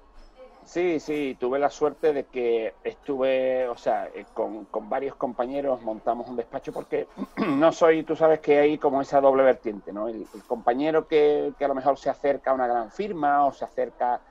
Sí, 0.65 0.99
sí, 0.99 1.37
tuve 1.39 1.59
la 1.59 1.69
suerte 1.69 2.11
de 2.11 2.23
que 2.23 2.73
estuve, 2.83 3.67
o 3.69 3.77
sea, 3.77 4.09
eh, 4.15 4.25
con, 4.33 4.67
varios 4.89 5.15
compañeros 5.15 5.83
montamos 5.83 6.27
un 6.27 6.35
despacho 6.35 6.73
porque 6.73 7.07
no 7.47 7.71
soy, 7.71 8.03
tú 8.03 8.15
sabes 8.15 8.39
que 8.39 8.57
hay 8.59 8.79
como 8.79 8.99
esa 8.99 9.21
doble 9.21 9.43
vertiente, 9.43 9.93
¿no? 9.93 10.07
El, 10.07 10.25
compañero 10.47 11.07
que, 11.07 11.53
a 11.59 11.67
lo 11.67 11.75
mejor 11.75 11.99
se 11.99 12.09
acerca 12.09 12.49
a 12.49 12.55
una 12.55 12.67
gran 12.67 12.91
firma 12.91 13.45
o 13.45 13.53
se 13.53 13.63
acerca... 13.63 14.21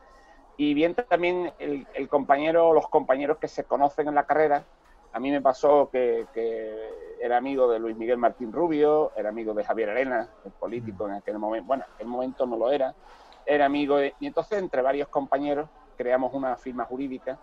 Y 0.56 0.74
bien 0.74 0.94
también 0.94 1.52
el, 1.58 1.86
el 1.94 2.08
compañero, 2.08 2.72
los 2.72 2.88
compañeros 2.88 3.38
que 3.38 3.48
se 3.48 3.64
conocen 3.64 4.08
en 4.08 4.14
la 4.14 4.24
carrera. 4.24 4.64
A 5.12 5.20
mí 5.20 5.30
me 5.30 5.40
pasó 5.40 5.88
que, 5.90 6.26
era 7.20 7.36
amigo 7.36 7.68
de 7.68 7.78
Luis 7.78 7.96
Miguel 7.96 8.18
Martín 8.18 8.52
Rubio, 8.52 9.12
era 9.16 9.28
amigo 9.28 9.54
de 9.54 9.64
Javier 9.64 9.90
Arena, 9.90 10.28
el 10.44 10.52
político 10.52 11.08
en 11.08 11.14
aquel 11.14 11.38
momento, 11.38 11.66
bueno, 11.66 11.84
en 11.86 11.94
aquel 11.94 12.06
momento 12.06 12.46
no 12.46 12.56
lo 12.56 12.70
era, 12.70 12.94
era 13.46 13.66
amigo 13.66 13.96
de... 13.96 14.14
Y 14.20 14.26
entonces 14.26 14.58
entre 14.58 14.82
varios 14.82 15.08
compañeros 15.08 15.68
creamos 15.94 16.32
una 16.34 16.56
firma 16.56 16.84
jurídica 16.84 17.38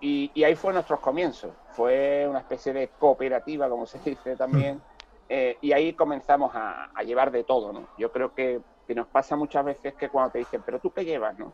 y, 0.00 0.44
ahí 0.44 0.54
fue 0.54 0.72
nuestros 0.72 1.00
comienzos. 1.00 1.52
Fue 1.70 2.26
una 2.28 2.40
especie 2.40 2.72
de 2.72 2.88
cooperativa, 2.98 3.68
como 3.68 3.86
se 3.86 3.98
dice 3.98 4.36
también, 4.36 4.80
eh, 5.28 5.56
y 5.60 5.72
ahí 5.72 5.94
comenzamos 5.94 6.52
a, 6.54 6.90
llevar 7.04 7.30
de 7.30 7.44
todo, 7.44 7.72
¿no? 7.72 7.88
Yo 7.98 8.12
creo 8.12 8.34
que, 8.34 8.60
nos 8.94 9.08
pasa 9.08 9.34
muchas 9.34 9.64
veces 9.64 9.94
que 9.94 10.08
cuando 10.08 10.32
te 10.32 10.38
dicen, 10.38 10.62
pero 10.64 10.78
tú 10.78 10.92
qué 10.92 11.04
llevas, 11.04 11.36
¿no? 11.38 11.52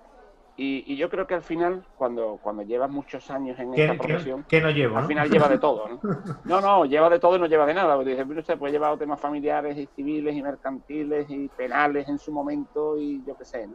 Y, 0.55 0.97
yo 0.97 1.09
creo 1.09 1.26
que 1.26 1.35
al 1.35 1.43
final, 1.43 1.87
cuando, 1.97 2.38
cuando 2.43 2.62
llevas 2.62 2.90
muchos 2.90 3.31
años 3.31 3.59
en 3.59 3.73
esta 3.73 3.95
profesión, 3.95 4.45
¿qué, 4.47 4.61
no 4.61 4.71
llevo, 4.71 4.99
al 4.99 5.07
final 5.07 5.31
lleva 5.31 5.49
de 5.49 5.59
todo, 5.59 5.88
¿no? 5.88 6.00
No, 6.45 6.61
no, 6.61 6.85
lleva 6.85 7.09
de 7.09 7.19
todo 7.19 7.37
y 7.37 7.38
no 7.38 7.47
lleva 7.47 7.64
de 7.64 7.75
nada. 7.75 7.95
Porque 7.95 8.11
dice, 8.11 8.26
pero 8.26 8.40
usted 8.40 8.59
puede 8.59 8.73
llevar 8.73 8.99
temas 8.99 9.19
familiares 9.19 9.78
y 9.78 9.87
civiles 9.87 10.37
y 10.37 10.43
mercantiles 10.43 11.31
y 11.31 11.49
penales 11.49 12.07
en 12.09 12.19
su 12.19 12.33
momento 12.33 12.99
y 12.99 13.25
yo 13.25 13.35
qué 13.37 13.45
sé, 13.45 13.67
¿no? 13.67 13.75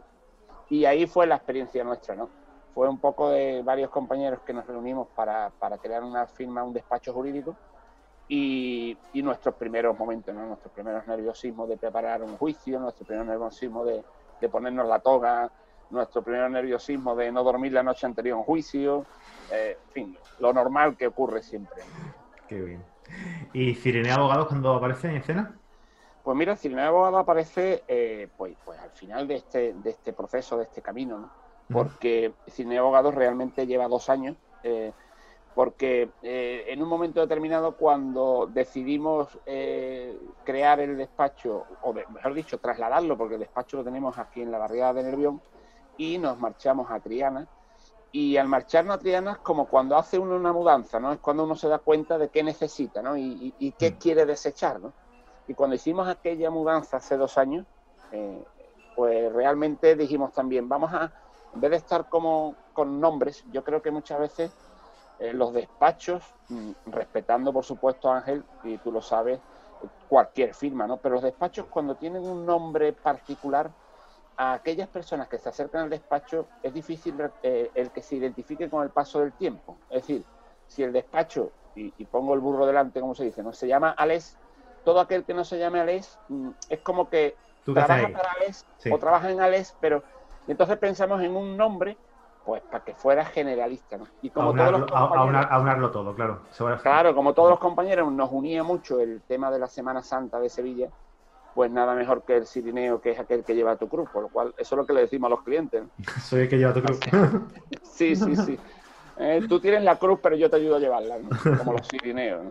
Y 0.70 0.84
ahí 0.84 1.06
fue 1.06 1.26
la 1.26 1.36
experiencia 1.36 1.82
nuestra, 1.82 2.14
¿no? 2.14 2.28
Fue 2.74 2.88
un 2.88 2.98
poco 2.98 3.30
de 3.30 3.62
varios 3.62 3.90
compañeros 3.90 4.40
que 4.46 4.52
nos 4.52 4.66
reunimos 4.66 5.08
para, 5.14 5.50
para 5.58 5.78
crear 5.78 6.02
una 6.02 6.26
firma, 6.26 6.62
un 6.62 6.72
despacho 6.72 7.12
jurídico 7.12 7.56
y, 8.28 8.96
y, 9.12 9.22
nuestros 9.22 9.54
primeros 9.54 9.98
momentos, 9.98 10.34
¿no? 10.34 10.46
nuestros 10.46 10.72
primeros 10.72 11.06
nerviosismos 11.06 11.68
de 11.68 11.76
preparar 11.76 12.22
un 12.22 12.36
juicio, 12.36 12.78
nuestro 12.78 13.06
primer 13.06 13.26
nerviosismo 13.26 13.84
de, 13.84 14.04
de 14.40 14.48
ponernos 14.48 14.86
la 14.86 14.98
toga, 15.00 15.50
nuestro 15.90 16.22
primer 16.22 16.50
nerviosismo 16.50 17.14
de 17.16 17.32
no 17.32 17.42
dormir 17.42 17.72
la 17.72 17.82
noche 17.82 18.06
anterior 18.06 18.36
a 18.36 18.38
un 18.38 18.44
juicio, 18.44 19.06
eh, 19.50 19.78
en 19.86 19.92
fin, 19.92 20.18
lo 20.40 20.52
normal 20.52 20.96
que 20.96 21.06
ocurre 21.06 21.42
siempre. 21.42 21.82
Qué 22.46 22.60
bien. 22.60 22.84
¿Y 23.52 23.74
Cirenea 23.74 24.16
Abogados 24.16 24.48
cuando 24.48 24.74
aparece 24.74 25.08
en 25.08 25.16
escena? 25.16 25.54
Pues 26.22 26.36
mira, 26.36 26.56
Cirenea 26.56 26.88
Abogados 26.88 27.20
aparece 27.20 27.84
eh, 27.88 28.28
pues, 28.36 28.54
pues 28.64 28.78
al 28.78 28.90
final 28.90 29.26
de 29.26 29.36
este, 29.36 29.74
de 29.74 29.90
este 29.90 30.12
proceso, 30.12 30.58
de 30.58 30.64
este 30.64 30.82
camino, 30.82 31.18
¿no? 31.18 31.30
Porque 31.72 32.32
Cine 32.46 32.78
Abogados 32.78 33.14
realmente 33.14 33.66
lleva 33.66 33.88
dos 33.88 34.08
años, 34.08 34.36
eh, 34.62 34.92
porque 35.54 36.10
eh, 36.22 36.66
en 36.68 36.82
un 36.82 36.88
momento 36.88 37.20
determinado 37.20 37.76
cuando 37.76 38.48
decidimos 38.52 39.38
eh, 39.44 40.16
crear 40.44 40.80
el 40.80 40.96
despacho, 40.96 41.64
o 41.82 41.92
mejor 41.92 42.34
dicho, 42.34 42.58
trasladarlo, 42.58 43.18
porque 43.18 43.34
el 43.34 43.40
despacho 43.40 43.78
lo 43.78 43.84
tenemos 43.84 44.18
aquí 44.18 44.40
en 44.40 44.50
la 44.50 44.58
barriada 44.58 44.94
de 44.94 45.02
Nervión, 45.04 45.40
y 45.96 46.18
nos 46.18 46.38
marchamos 46.38 46.90
a 46.90 47.00
Triana, 47.00 47.48
y 48.12 48.36
al 48.36 48.48
marcharnos 48.48 48.96
a 48.96 48.98
Triana 48.98 49.32
es 49.32 49.38
como 49.38 49.66
cuando 49.66 49.96
hace 49.96 50.18
uno 50.18 50.36
una 50.36 50.52
mudanza, 50.52 50.98
¿no? 50.98 51.12
Es 51.12 51.18
cuando 51.18 51.44
uno 51.44 51.56
se 51.56 51.68
da 51.68 51.78
cuenta 51.78 52.16
de 52.16 52.28
qué 52.28 52.42
necesita, 52.42 53.02
¿no? 53.02 53.16
Y, 53.16 53.52
y 53.58 53.72
qué 53.72 53.90
mm. 53.90 53.94
quiere 53.94 54.24
desechar, 54.24 54.80
¿no? 54.80 54.92
Y 55.46 55.54
cuando 55.54 55.76
hicimos 55.76 56.08
aquella 56.08 56.50
mudanza 56.50 56.98
hace 56.98 57.16
dos 57.16 57.36
años, 57.36 57.66
pues 58.94 59.32
realmente 59.32 59.96
dijimos 59.96 60.32
también, 60.32 60.68
vamos 60.68 60.92
a 60.92 61.12
en 61.54 61.60
vez 61.60 61.70
de 61.70 61.76
estar 61.78 62.08
como, 62.08 62.54
con 62.72 63.00
nombres, 63.00 63.42
yo 63.50 63.64
creo 63.64 63.82
que 63.82 63.90
muchas 63.90 64.20
veces 64.20 64.50
eh, 65.18 65.32
los 65.32 65.52
despachos, 65.52 66.22
mm, 66.48 66.70
respetando 66.86 67.52
por 67.52 67.64
supuesto 67.64 68.10
Ángel, 68.10 68.44
y 68.64 68.76
tú 68.78 68.92
lo 68.92 69.00
sabes, 69.00 69.40
cualquier 70.08 70.54
firma, 70.54 70.86
¿no? 70.86 70.98
Pero 70.98 71.16
los 71.16 71.24
despachos 71.24 71.66
cuando 71.66 71.94
tienen 71.94 72.22
un 72.22 72.44
nombre 72.44 72.92
particular, 72.92 73.70
a 74.38 74.54
aquellas 74.54 74.88
personas 74.88 75.28
que 75.28 75.38
se 75.38 75.48
acercan 75.48 75.82
al 75.82 75.90
despacho 75.90 76.48
es 76.62 76.72
difícil 76.72 77.16
eh, 77.42 77.72
el 77.74 77.90
que 77.90 78.02
se 78.02 78.16
identifique 78.16 78.70
con 78.70 78.84
el 78.84 78.90
paso 78.90 79.18
del 79.20 79.32
tiempo. 79.32 79.76
Es 79.90 80.02
decir, 80.02 80.24
si 80.68 80.84
el 80.84 80.92
despacho, 80.92 81.50
y, 81.74 82.04
pongo 82.06 82.34
el 82.34 82.40
burro 82.40 82.64
delante, 82.64 83.00
como 83.00 83.14
se 83.14 83.24
dice, 83.24 83.42
no 83.42 83.52
se 83.52 83.66
llama 83.66 83.90
Ales, 83.90 84.36
todo 84.84 85.00
aquel 85.00 85.24
que 85.24 85.34
no 85.34 85.44
se 85.44 85.58
llame 85.58 85.80
Ales 85.80 86.18
mm, 86.28 86.50
es 86.68 86.80
como 86.80 87.08
que 87.10 87.36
trabaja 87.64 88.08
para 88.12 88.32
Ales 88.32 88.64
o 88.90 88.98
trabaja 88.98 89.30
en 89.30 89.40
Ales, 89.40 89.76
pero 89.80 90.04
entonces 90.52 90.76
pensamos 90.78 91.22
en 91.22 91.36
un 91.36 91.56
nombre 91.56 91.96
pues 92.48 92.62
para 92.62 92.82
que 92.82 92.94
fuera 92.94 93.26
generalista. 93.26 93.98
¿no? 93.98 94.06
Y 94.22 94.30
como 94.30 94.48
aunarlo, 94.48 94.86
todos 94.86 95.80
los 95.82 95.92
todo, 95.92 96.14
claro. 96.14 96.40
Claro, 96.82 97.14
como 97.14 97.34
todos 97.34 97.50
los 97.50 97.58
compañeros 97.58 98.10
nos 98.10 98.32
unía 98.32 98.62
mucho 98.62 99.00
el 99.00 99.20
tema 99.28 99.50
de 99.50 99.58
la 99.58 99.66
Semana 99.66 100.02
Santa 100.02 100.40
de 100.40 100.48
Sevilla, 100.48 100.88
pues 101.54 101.70
nada 101.70 101.94
mejor 101.94 102.22
que 102.22 102.38
el 102.38 102.46
sirineo, 102.46 103.02
que 103.02 103.10
es 103.10 103.18
aquel 103.18 103.44
que 103.44 103.54
lleva 103.54 103.76
tu 103.76 103.88
cruz, 103.88 104.08
por 104.10 104.22
lo 104.22 104.28
cual 104.30 104.54
eso 104.56 104.74
es 104.74 104.78
lo 104.78 104.86
que 104.86 104.94
le 104.94 105.02
decimos 105.02 105.26
a 105.26 105.30
los 105.30 105.42
clientes. 105.42 105.82
Soy 106.22 106.40
el 106.40 106.48
que 106.48 106.56
lleva 106.56 106.72
tu 106.72 106.82
cruz. 106.82 106.98
sí, 107.82 108.16
sí, 108.16 108.34
sí. 108.36 108.58
Eh, 109.20 109.44
tú 109.48 109.58
tienes 109.58 109.82
la 109.82 109.96
cruz, 109.96 110.20
pero 110.22 110.36
yo 110.36 110.48
te 110.48 110.54
ayudo 110.54 110.76
a 110.76 110.78
llevarla, 110.78 111.16
como 111.58 111.72
los 111.72 111.88
sirineos. 111.88 112.46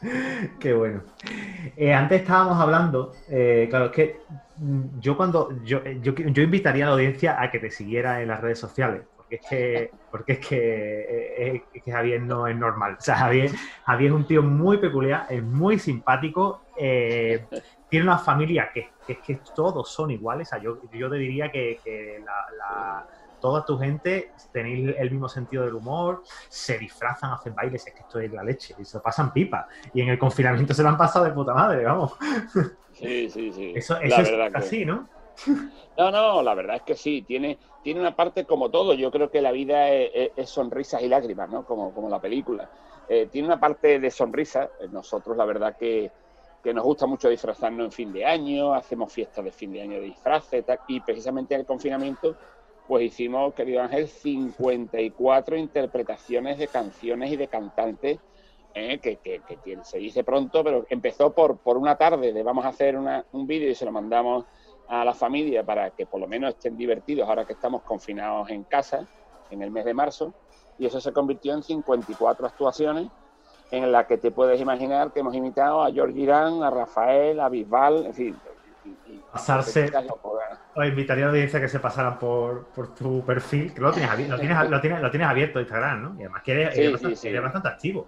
Qué 0.60 0.72
bueno. 0.72 1.02
Eh, 1.76 1.92
antes 1.92 2.22
estábamos 2.22 2.58
hablando, 2.58 3.12
eh, 3.28 3.66
claro, 3.68 3.86
es 3.86 3.92
que 3.92 4.16
mm, 4.56 5.00
yo 5.00 5.16
cuando 5.16 5.62
yo, 5.62 5.84
yo, 5.84 6.14
yo 6.14 6.42
invitaría 6.42 6.84
a 6.84 6.88
la 6.88 6.94
audiencia 6.94 7.40
a 7.40 7.50
que 7.50 7.58
te 7.58 7.70
siguiera 7.70 8.22
en 8.22 8.28
las 8.28 8.40
redes 8.40 8.58
sociales, 8.58 9.02
porque 9.14 9.36
es 9.36 9.46
que, 9.48 9.90
porque 10.10 10.32
es 10.32 10.46
que, 10.46 11.62
que 11.84 11.92
Javier 11.92 12.22
no 12.22 12.46
es 12.46 12.56
normal. 12.56 12.96
O 12.98 13.02
sea, 13.02 13.16
Javier, 13.16 13.50
Javier 13.84 14.10
es 14.10 14.16
un 14.16 14.26
tío 14.26 14.42
muy 14.42 14.78
peculiar, 14.78 15.26
es 15.28 15.42
muy 15.42 15.78
simpático, 15.78 16.62
tiene 16.76 18.04
una 18.04 18.18
familia 18.18 18.70
que, 18.72 18.88
es 19.06 19.18
que 19.18 19.40
todos 19.54 19.90
son 19.92 20.10
iguales. 20.10 20.48
O 20.48 20.50
sea, 20.50 20.62
yo, 20.62 20.78
yo 20.92 21.10
te 21.10 21.16
diría 21.16 21.50
que, 21.50 22.22
la, 22.24 23.06
toda 23.40 23.64
tu 23.64 23.78
gente 23.78 24.32
tenéis 24.52 24.94
el 24.98 25.10
mismo 25.10 25.28
sentido 25.28 25.64
del 25.64 25.74
humor, 25.74 26.22
se 26.48 26.78
disfrazan, 26.78 27.32
hacen 27.32 27.54
bailes, 27.54 27.86
es 27.86 27.94
que 27.94 28.00
esto 28.00 28.20
es 28.20 28.32
la 28.32 28.44
leche, 28.44 28.74
y 28.78 28.84
se 28.84 29.00
pasan 29.00 29.32
pipa. 29.32 29.66
Y 29.92 30.02
en 30.02 30.08
el 30.10 30.18
confinamiento 30.18 30.74
se 30.74 30.82
lo 30.82 30.90
han 30.90 30.98
pasado 30.98 31.24
de 31.24 31.32
puta 31.32 31.54
madre, 31.54 31.84
vamos. 31.84 32.12
Sí, 32.92 33.30
sí, 33.30 33.52
sí. 33.52 33.72
Eso, 33.74 33.98
es 33.98 34.12
así, 34.54 34.84
¿no? 34.84 35.08
No, 35.96 36.10
no, 36.10 36.42
la 36.42 36.54
verdad 36.54 36.76
es 36.76 36.82
que 36.82 36.94
sí, 36.94 37.22
tiene, 37.22 37.58
tiene 37.82 38.00
una 38.00 38.14
parte 38.14 38.44
como 38.44 38.70
todo. 38.70 38.94
Yo 38.94 39.10
creo 39.10 39.30
que 39.30 39.40
la 39.40 39.52
vida 39.52 39.88
es, 39.90 40.50
sonrisas 40.50 41.02
y 41.02 41.08
lágrimas, 41.08 41.48
¿no? 41.48 41.64
Como, 41.64 41.94
como 41.94 42.10
la 42.10 42.20
película. 42.20 42.70
Eh, 43.08 43.28
tiene 43.30 43.48
una 43.48 43.58
parte 43.58 43.98
de 44.00 44.10
sonrisa. 44.10 44.68
Nosotros, 44.90 45.36
la 45.36 45.44
verdad 45.44 45.76
que 45.78 46.10
que 46.62 46.74
nos 46.74 46.84
gusta 46.84 47.06
mucho 47.06 47.28
disfrazarnos 47.28 47.86
en 47.86 47.92
fin 47.92 48.12
de 48.12 48.24
año, 48.24 48.74
hacemos 48.74 49.12
fiestas 49.12 49.44
de 49.44 49.52
fin 49.52 49.72
de 49.72 49.82
año 49.82 49.94
de 49.94 50.06
disfraces, 50.06 50.64
y 50.88 51.00
precisamente 51.00 51.54
en 51.54 51.60
el 51.60 51.66
confinamiento, 51.66 52.36
pues 52.90 53.04
hicimos, 53.04 53.54
querido 53.54 53.82
Ángel, 53.82 54.08
54 54.08 55.56
interpretaciones 55.56 56.58
de 56.58 56.66
canciones 56.66 57.30
y 57.30 57.36
de 57.36 57.46
cantantes, 57.46 58.18
eh, 58.74 58.98
que, 58.98 59.18
que, 59.18 59.40
se 59.84 59.98
dice 59.98 60.24
pronto, 60.24 60.64
pero 60.64 60.84
empezó 60.90 61.32
por, 61.32 61.58
por 61.58 61.76
una 61.76 61.94
tarde 61.94 62.32
de 62.32 62.42
vamos 62.42 62.64
a 62.64 62.70
hacer 62.70 62.98
un 62.98 63.46
vídeo 63.46 63.70
y 63.70 63.76
se 63.76 63.84
lo 63.84 63.92
mandamos 63.92 64.44
a 64.88 65.04
la 65.04 65.14
familia 65.14 65.62
para 65.62 65.90
que 65.90 66.04
por 66.04 66.18
lo 66.20 66.26
menos 66.26 66.50
estén 66.50 66.76
divertidos 66.76 67.28
ahora 67.28 67.44
que 67.44 67.52
estamos 67.52 67.82
confinados 67.82 68.50
en 68.50 68.64
casa 68.64 69.06
en 69.52 69.62
el 69.62 69.70
mes 69.70 69.84
de 69.84 69.94
marzo, 69.94 70.34
y 70.76 70.86
eso 70.86 71.00
se 71.00 71.12
convirtió 71.12 71.54
en 71.54 71.62
54 71.62 72.44
actuaciones 72.44 73.06
en 73.70 73.92
la 73.92 74.04
que 74.08 74.18
te 74.18 74.32
puedes 74.32 74.60
imaginar 74.60 75.12
que 75.12 75.20
hemos 75.20 75.36
invitado 75.36 75.84
a 75.84 75.92
George 75.92 76.18
Irán, 76.18 76.64
a 76.64 76.70
Rafael, 76.70 77.38
a 77.38 77.48
Bisbal, 77.48 78.06
en 78.06 78.14
fin. 78.14 78.36
Pasarse. 79.32 79.90
O 80.74 80.84
invitaría 80.84 81.24
a 81.24 81.26
la 81.26 81.32
audiencia 81.32 81.60
que 81.60 81.68
se 81.68 81.80
pasaran 81.80 82.18
por, 82.18 82.66
tu 82.94 83.24
perfil, 83.24 83.74
que 83.74 83.80
lo 83.80 83.92
tienes, 83.92 84.10
lo 84.28 84.38
tienes, 84.38 84.70
lo 84.70 84.80
tienes, 84.80 85.00
lo 85.02 85.10
tienes 85.10 85.28
abierto 85.28 85.60
Instagram, 85.60 86.02
¿no? 86.02 86.14
Y 86.18 86.24
además 86.24 86.42
que 86.42 86.52
eres, 86.52 87.42
bastante, 87.42 87.68
activo. 87.68 88.06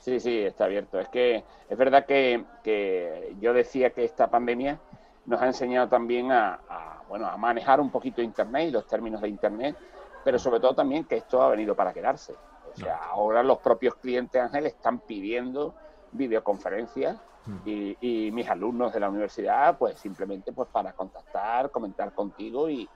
Sí, 0.00 0.20
sí, 0.20 0.40
está 0.40 0.64
abierto. 0.64 0.98
Es 0.98 1.08
que 1.08 1.44
es 1.68 1.78
verdad 1.78 2.04
que, 2.06 2.44
que, 2.62 3.34
yo 3.40 3.52
decía 3.52 3.90
que 3.90 4.04
esta 4.04 4.30
pandemia 4.30 4.78
nos 5.26 5.40
ha 5.40 5.46
enseñado 5.46 5.88
también 5.88 6.32
a, 6.32 6.60
a, 6.68 7.02
bueno, 7.08 7.26
a 7.26 7.36
manejar 7.36 7.80
un 7.80 7.90
poquito 7.90 8.20
Internet 8.20 8.68
y 8.68 8.70
los 8.70 8.86
términos 8.86 9.20
de 9.20 9.28
Internet, 9.28 9.76
pero 10.24 10.38
sobre 10.38 10.60
todo 10.60 10.74
también 10.74 11.04
que 11.04 11.16
esto 11.16 11.42
ha 11.42 11.48
venido 11.48 11.74
para 11.74 11.92
quedarse. 11.92 12.34
O 12.74 12.76
sea, 12.76 12.96
ahora 12.96 13.42
los 13.42 13.58
propios 13.58 13.94
clientes 13.96 14.40
Ángel 14.40 14.66
están 14.66 14.98
pidiendo 15.00 15.74
videoconferencias 16.14 17.16
hmm. 17.46 17.56
y, 17.66 18.30
mis 18.32 18.48
alumnos 18.48 18.92
de 18.92 19.00
la 19.00 19.10
universidad, 19.10 19.76
pues 19.78 19.98
simplemente 19.98 20.52
pues 20.52 20.68
para 20.70 20.92
contactar, 20.92 21.70
comentar 21.70 22.12
contigo 22.12 22.68
y, 22.68 22.88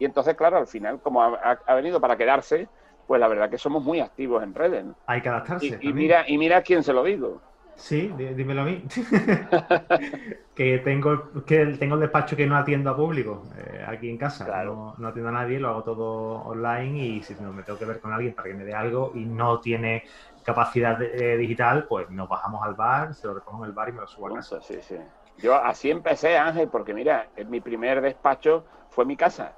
entonces, 0.00 0.34
claro, 0.34 0.58
al 0.58 0.66
final, 0.66 1.00
como 1.00 1.22
ha, 1.22 1.74
venido 1.74 2.00
para 2.00 2.16
quedarse, 2.16 2.68
pues 3.06 3.18
la 3.20 3.28
verdad 3.28 3.48
que 3.48 3.56
somos 3.56 3.82
muy 3.82 4.00
activos 4.00 4.42
en 4.42 4.52
redes. 4.52 4.84
Hay 5.06 5.22
que 5.22 5.28
adaptarse. 5.30 5.78
Y, 5.80 5.92
mira, 5.94 6.24
y 6.28 6.36
mira 6.36 6.60
quién 6.62 6.82
se 6.82 6.92
lo 6.92 7.04
digo. 7.04 7.40
Sí, 7.76 8.12
dímelo 8.16 8.62
a 8.62 8.64
mí. 8.64 8.82
que 10.54 10.78
tengo 10.78 11.44
que 11.44 11.66
tengo 11.78 11.96
el 11.96 12.02
despacho 12.02 12.36
que 12.36 12.46
no 12.46 12.56
atiendo 12.56 12.90
a 12.90 12.96
público 12.96 13.44
eh, 13.56 13.84
aquí 13.86 14.08
en 14.08 14.16
casa. 14.16 14.64
No, 14.64 14.94
atiendo 15.06 15.28
a 15.28 15.32
nadie, 15.32 15.58
lo 15.58 15.68
hago 15.68 15.82
todo 15.82 16.42
online 16.44 16.98
y 16.98 17.22
si 17.22 17.34
no 17.40 17.52
me 17.52 17.62
tengo 17.62 17.78
que 17.78 17.84
ver 17.84 18.00
con 18.00 18.12
alguien 18.12 18.34
para 18.34 18.48
que 18.48 18.54
me 18.54 18.64
dé 18.64 18.74
algo 18.74 19.12
y 19.14 19.24
no 19.24 19.60
tiene 19.60 20.04
capacidad 20.44 21.00
eh, 21.02 21.36
digital, 21.36 21.86
pues 21.88 22.08
nos 22.10 22.28
bajamos 22.28 22.64
al 22.64 22.74
bar, 22.74 23.14
se 23.14 23.26
lo 23.26 23.34
recojo 23.34 23.64
en 23.64 23.70
el 23.70 23.72
bar 23.72 23.88
y 23.88 23.92
me 23.92 24.00
lo 24.02 24.06
subo 24.06 24.28
a 24.28 24.34
casa. 24.34 24.60
Sí, 24.60 24.78
sí. 24.80 24.96
Yo 25.38 25.54
así 25.56 25.90
empecé, 25.90 26.36
Ángel, 26.36 26.68
porque 26.68 26.94
mira, 26.94 27.28
mi 27.48 27.60
primer 27.60 28.00
despacho 28.00 28.64
fue 28.90 29.04
mi 29.04 29.16
casa. 29.16 29.52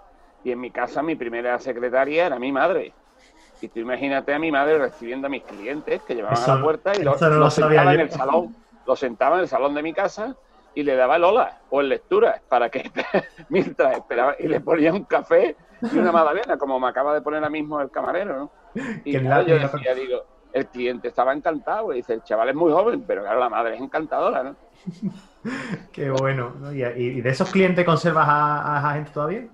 Y 0.44 0.52
en 0.52 0.60
mi 0.60 0.70
casa 0.70 1.02
mi 1.02 1.16
primera 1.16 1.58
secretaria 1.58 2.26
era 2.26 2.38
mi 2.38 2.52
madre. 2.52 2.92
Y 3.60 3.68
tú 3.68 3.80
imagínate 3.80 4.32
a 4.32 4.38
mi 4.38 4.52
madre 4.52 4.78
recibiendo 4.78 5.26
a 5.26 5.30
mis 5.30 5.42
clientes 5.42 6.02
que 6.02 6.14
llevaban 6.14 6.38
a 6.42 6.54
la 6.54 6.62
puerta 6.62 6.92
y 6.96 7.02
los, 7.02 7.18
sentaba 7.18 7.94
en 7.94 8.00
el 8.00 8.10
salón, 8.10 8.54
lo 8.86 8.96
sentaba 8.96 9.36
en 9.36 9.42
el 9.42 9.48
salón 9.48 9.74
de 9.74 9.82
mi 9.82 9.92
casa 9.92 10.36
y 10.74 10.82
le 10.82 10.94
daba 10.94 11.16
el 11.16 11.24
hola 11.24 11.58
o 11.70 11.80
en 11.80 11.88
lectura 11.88 12.40
para 12.48 12.68
que 12.68 12.90
mientras 13.48 13.96
esperaba 13.96 14.36
y 14.38 14.46
le 14.46 14.60
ponía 14.60 14.92
un 14.92 15.04
café 15.04 15.56
y 15.90 15.98
una 15.98 16.12
magdalena, 16.12 16.58
como 16.58 16.78
me 16.78 16.88
acaba 16.88 17.14
de 17.14 17.22
poner 17.22 17.38
ahora 17.38 17.50
mismo 17.50 17.80
el 17.80 17.90
camarero, 17.90 18.36
¿no? 18.36 18.50
Y 19.04 19.12
yo 19.12 19.58
decía, 19.58 19.94
digo, 19.94 20.24
el 20.56 20.66
cliente 20.68 21.08
estaba 21.08 21.34
encantado, 21.34 21.92
y 21.92 21.96
dice, 21.96 22.14
el 22.14 22.22
chaval 22.22 22.48
es 22.48 22.54
muy 22.54 22.72
joven, 22.72 23.04
pero 23.06 23.22
claro, 23.22 23.40
la 23.40 23.50
madre 23.50 23.74
es 23.74 23.82
encantadora, 23.82 24.42
¿no? 24.42 24.56
Qué 25.92 26.10
bueno. 26.10 26.54
¿Y 26.72 27.20
de 27.20 27.28
esos 27.28 27.50
clientes 27.50 27.84
conservas 27.84 28.26
a, 28.26 28.92
gente 28.94 29.10
todavía? 29.10 29.48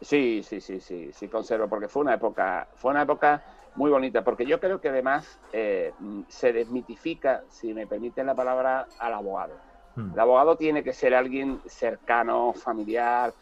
Sí, 0.00 0.42
sí, 0.44 0.60
sí, 0.60 0.78
sí, 0.78 1.10
sí 1.12 1.28
conservo, 1.28 1.66
porque 1.68 1.88
fue 1.88 2.02
una 2.02 2.14
época, 2.14 2.68
fue 2.76 2.92
una 2.92 3.02
época 3.02 3.42
muy 3.74 3.90
bonita, 3.90 4.22
porque 4.22 4.46
yo 4.46 4.60
creo 4.60 4.80
que 4.80 4.88
además 4.88 5.40
eh, 5.52 5.92
se 6.28 6.52
desmitifica, 6.52 7.42
si 7.48 7.74
me 7.74 7.88
permiten 7.88 8.26
la 8.26 8.36
palabra, 8.36 8.86
al 9.00 9.14
abogado. 9.14 9.54
Hmm. 9.96 10.12
El 10.12 10.20
abogado 10.20 10.56
tiene 10.56 10.84
que 10.84 10.92
ser 10.92 11.12
alguien 11.12 11.60
cercano, 11.66 12.52
familiar, 12.52 13.34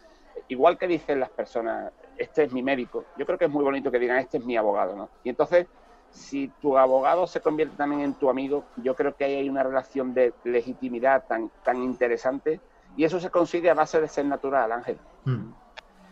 igual 0.49 0.79
que 0.79 0.87
dicen 0.87 1.21
las 1.21 1.29
personas, 1.29 1.93
este 2.17 2.45
es 2.45 2.53
mi 2.55 2.63
médico. 2.63 3.05
Yo 3.19 3.27
creo 3.27 3.37
que 3.37 3.45
es 3.45 3.51
muy 3.51 3.63
bonito 3.63 3.91
que 3.91 3.99
digan, 3.99 4.17
este 4.17 4.39
es 4.39 4.45
mi 4.47 4.57
abogado, 4.57 4.97
¿no? 4.97 5.11
Y 5.23 5.29
entonces, 5.29 5.67
si 6.15 6.49
tu 6.63 6.79
abogado 6.79 7.27
se 7.27 7.41
convierte 7.41 7.77
también 7.77 8.01
en 8.03 8.15
tu 8.15 8.31
amigo, 8.31 8.65
yo 8.77 8.95
creo 8.95 9.17
que 9.17 9.25
ahí 9.25 9.35
hay 9.35 9.49
una 9.51 9.65
relación 9.65 10.15
de 10.15 10.33
legitimidad 10.45 11.25
tan, 11.27 11.51
tan 11.65 11.83
interesante 11.83 12.61
y 12.97 13.05
eso 13.05 13.19
se 13.19 13.31
consigue 13.31 13.69
a 13.69 13.75
base 13.75 14.01
de 14.01 14.07
ser 14.07 14.25
natural, 14.25 14.71
Ángel. 14.71 14.97
Hmm. 15.25 15.53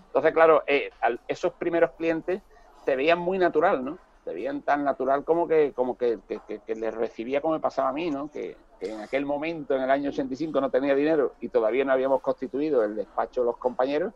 Entonces, 0.07 0.33
claro, 0.33 0.65
eh, 0.67 0.91
esos 1.29 1.53
primeros 1.55 1.93
clientes 1.93 2.43
te 2.85 2.97
veían 2.97 3.21
muy 3.21 3.39
natural, 3.39 3.85
¿no? 3.85 3.99
Te 4.25 4.35
veían 4.35 4.63
tan 4.63 4.85
natural 4.85 5.25
como 5.25 5.47
que, 5.47 5.73
como 5.73 5.97
que, 5.97 6.19
les 6.67 6.95
recibía 6.95 7.41
como 7.41 7.55
me 7.55 7.61
pasaba 7.61 7.91
a 7.91 7.93
mí, 7.93 8.11
¿no? 8.11 8.29
Que, 8.29 8.57
en 8.81 9.01
aquel 9.01 9.25
momento, 9.25 9.77
en 9.77 9.83
el 9.83 9.91
año 9.91 10.11
85, 10.11 10.61
no 10.61 10.69
tenía 10.69 10.97
dinero 10.97 11.35
y 11.41 11.49
todavía 11.49 11.85
no 11.85 11.93
habíamos 11.93 12.21
constituido 12.21 12.83
el 12.83 12.97
despacho 12.97 13.43
de 13.43 13.47
los 13.47 13.57
compañeros 13.57 14.13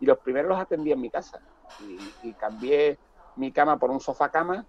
y 0.00 0.06
los 0.06 0.18
primeros 0.18 0.48
los 0.48 0.58
atendí 0.58 0.90
en 0.90 1.00
mi 1.00 1.08
casa. 1.08 1.38
Y, 1.86 2.28
y 2.28 2.32
cambié 2.32 2.98
mi 3.36 3.52
cama 3.52 3.78
por 3.78 3.92
un 3.92 4.00
sofá 4.00 4.28
cama 4.30 4.66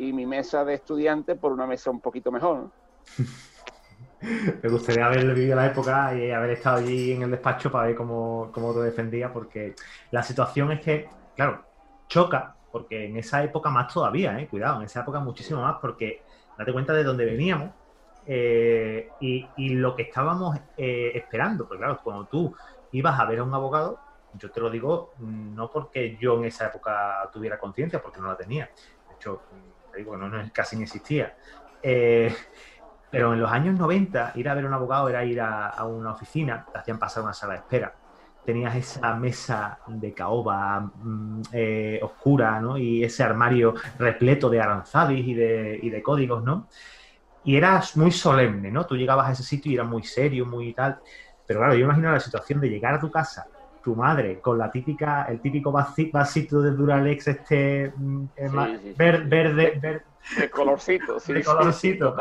y 0.00 0.12
mi 0.14 0.24
mesa 0.24 0.64
de 0.64 0.74
estudiante 0.74 1.36
por 1.36 1.52
una 1.52 1.66
mesa 1.66 1.90
un 1.90 2.00
poquito 2.00 2.32
mejor, 2.32 2.70
me 4.62 4.68
gustaría 4.68 5.06
haber 5.06 5.34
vivido 5.34 5.56
la 5.56 5.66
época 5.66 6.14
y 6.14 6.30
haber 6.30 6.50
estado 6.50 6.78
allí 6.78 7.12
en 7.12 7.22
el 7.22 7.30
despacho 7.30 7.70
para 7.70 7.88
ver 7.88 7.96
cómo, 7.96 8.50
cómo 8.52 8.72
te 8.72 8.80
defendía, 8.80 9.32
porque 9.32 9.74
la 10.10 10.22
situación 10.22 10.72
es 10.72 10.80
que, 10.80 11.08
claro, 11.36 11.64
choca, 12.08 12.56
porque 12.72 13.06
en 13.06 13.16
esa 13.16 13.42
época 13.42 13.68
más 13.68 13.92
todavía, 13.92 14.38
¿eh? 14.40 14.48
cuidado, 14.48 14.78
en 14.78 14.86
esa 14.86 15.00
época 15.00 15.20
muchísimo 15.20 15.60
más, 15.60 15.76
porque 15.80 16.22
date 16.56 16.72
cuenta 16.72 16.94
de 16.94 17.04
dónde 17.04 17.24
veníamos 17.26 17.70
eh, 18.26 19.10
y, 19.20 19.68
lo 19.70 19.94
que 19.94 20.02
estábamos 20.02 20.56
eh, 20.76 21.12
esperando, 21.14 21.66
porque 21.66 21.82
claro, 21.82 22.00
cuando 22.02 22.26
tú 22.26 22.54
ibas 22.92 23.18
a 23.18 23.26
ver 23.26 23.40
a 23.40 23.44
un 23.44 23.52
abogado, 23.52 23.98
yo 24.34 24.50
te 24.50 24.60
lo 24.60 24.70
digo 24.70 25.12
no 25.18 25.70
porque 25.70 26.16
yo 26.16 26.38
en 26.38 26.44
esa 26.44 26.66
época 26.66 27.28
tuviera 27.32 27.58
conciencia, 27.58 28.00
porque 28.00 28.20
no 28.20 28.28
la 28.28 28.36
tenía. 28.36 28.70
De 29.08 29.14
hecho, 29.16 29.42
digo 29.96 30.12
que 30.12 30.18
no, 30.18 30.50
casi 30.52 30.76
ni 30.76 30.84
existía. 30.84 31.34
Eh, 31.82 32.34
pero 33.10 33.34
en 33.34 33.40
los 33.40 33.50
años 33.50 33.78
90, 33.78 34.32
ir 34.36 34.48
a 34.48 34.54
ver 34.54 34.64
a 34.64 34.68
un 34.68 34.74
abogado 34.74 35.08
era 35.08 35.24
ir 35.24 35.40
a, 35.40 35.84
una 35.84 36.12
oficina, 36.12 36.64
te 36.72 36.78
hacían 36.78 36.98
pasar 36.98 37.24
una 37.24 37.32
sala 37.32 37.54
de 37.54 37.58
espera. 37.60 37.92
Tenías 38.44 38.74
esa 38.74 39.14
mesa 39.16 39.80
de 39.86 40.14
caoba 40.14 40.80
mm, 40.80 41.42
eh, 41.52 42.00
oscura, 42.02 42.60
¿no? 42.60 42.78
Y 42.78 43.04
ese 43.04 43.22
armario 43.22 43.74
repleto 43.98 44.48
de 44.48 44.60
aranzadis 44.60 45.26
y 45.26 45.34
de, 45.34 45.78
y 45.82 45.90
de 45.90 46.02
códigos, 46.02 46.42
¿no? 46.44 46.68
Y 47.44 47.56
era 47.56 47.82
muy 47.96 48.12
solemne, 48.12 48.70
¿no? 48.70 48.86
Tú 48.86 48.96
llegabas 48.96 49.28
a 49.28 49.32
ese 49.32 49.42
sitio 49.42 49.72
y 49.72 49.74
era 49.74 49.84
muy 49.84 50.04
serio, 50.04 50.46
muy 50.46 50.72
tal. 50.72 51.00
Pero 51.46 51.60
claro, 51.60 51.74
yo 51.74 51.84
imagino 51.84 52.12
la 52.12 52.20
situación 52.20 52.60
de 52.60 52.68
llegar 52.68 52.94
a 52.94 53.00
tu 53.00 53.10
casa, 53.10 53.46
tu 53.82 53.94
madre, 53.94 54.40
con 54.40 54.58
la 54.58 54.70
típica, 54.70 55.24
el 55.24 55.40
típico 55.40 55.72
vasito 55.72 56.62
de 56.62 56.70
Duralex, 56.72 57.28
este 57.28 57.92
mm, 57.96 58.24
eh, 58.36 58.94
verde, 58.96 59.52
verde, 59.52 60.02
de 60.38 60.50
colorcito, 60.50 61.18
sí, 61.18 61.32
de 61.32 61.42
colorcito. 61.42 62.14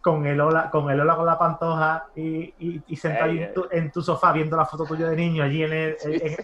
con 0.00 0.26
el 0.26 0.40
hola, 0.40 0.70
con 0.70 0.90
el 0.90 1.00
hola 1.00 1.16
con 1.16 1.26
la 1.26 1.38
pantoja 1.38 2.06
y, 2.14 2.82
y, 2.86 2.96
sentado 2.96 3.32
en, 3.70 3.90
tu, 3.90 4.02
sofá 4.02 4.32
viendo 4.32 4.56
la 4.56 4.66
foto 4.66 4.84
tuya 4.84 5.08
de 5.08 5.16
niño 5.16 5.42
allí 5.42 5.62
en 5.62 5.72
el, 5.72 5.96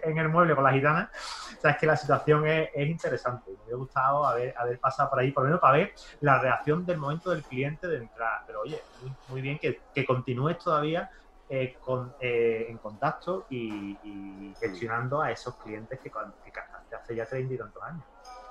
en, 0.02 0.18
el 0.18 0.28
mueble 0.28 0.54
con 0.54 0.64
la 0.64 0.72
gitana. 0.72 1.10
O 1.58 1.60
sea, 1.60 1.72
es 1.72 1.76
que 1.76 1.86
la 1.86 1.96
situación 1.96 2.46
es, 2.46 2.70
es 2.74 2.88
interesante. 2.88 3.50
Me 3.50 3.56
hubiera 3.64 3.76
gustado 3.76 4.26
haber, 4.26 4.54
haber, 4.56 4.78
pasado 4.78 5.10
por 5.10 5.18
ahí, 5.18 5.30
por 5.30 5.42
lo 5.42 5.48
menos 5.48 5.60
para 5.60 5.76
ver 5.76 5.92
la 6.22 6.38
reacción 6.38 6.86
del 6.86 6.96
momento 6.96 7.30
del 7.30 7.42
cliente 7.42 7.86
de 7.86 7.98
entrar. 7.98 8.44
Pero 8.46 8.62
oye, 8.62 8.80
muy, 9.28 9.42
bien 9.42 9.58
que, 9.58 9.78
que, 9.94 10.06
continúes 10.06 10.56
todavía 10.58 11.10
eh, 11.52 11.76
con, 11.84 12.14
eh, 12.20 12.66
en 12.68 12.78
contacto 12.78 13.46
y, 13.50 14.54
gestionando 14.60 15.20
a 15.20 15.32
esos 15.32 15.56
clientes 15.56 15.98
que, 15.98 16.10
que 16.10 16.94
hace 16.94 17.14
ya 17.14 17.26
treinta 17.26 17.54
y 17.54 17.58
tantos 17.58 17.82
años. 17.82 18.04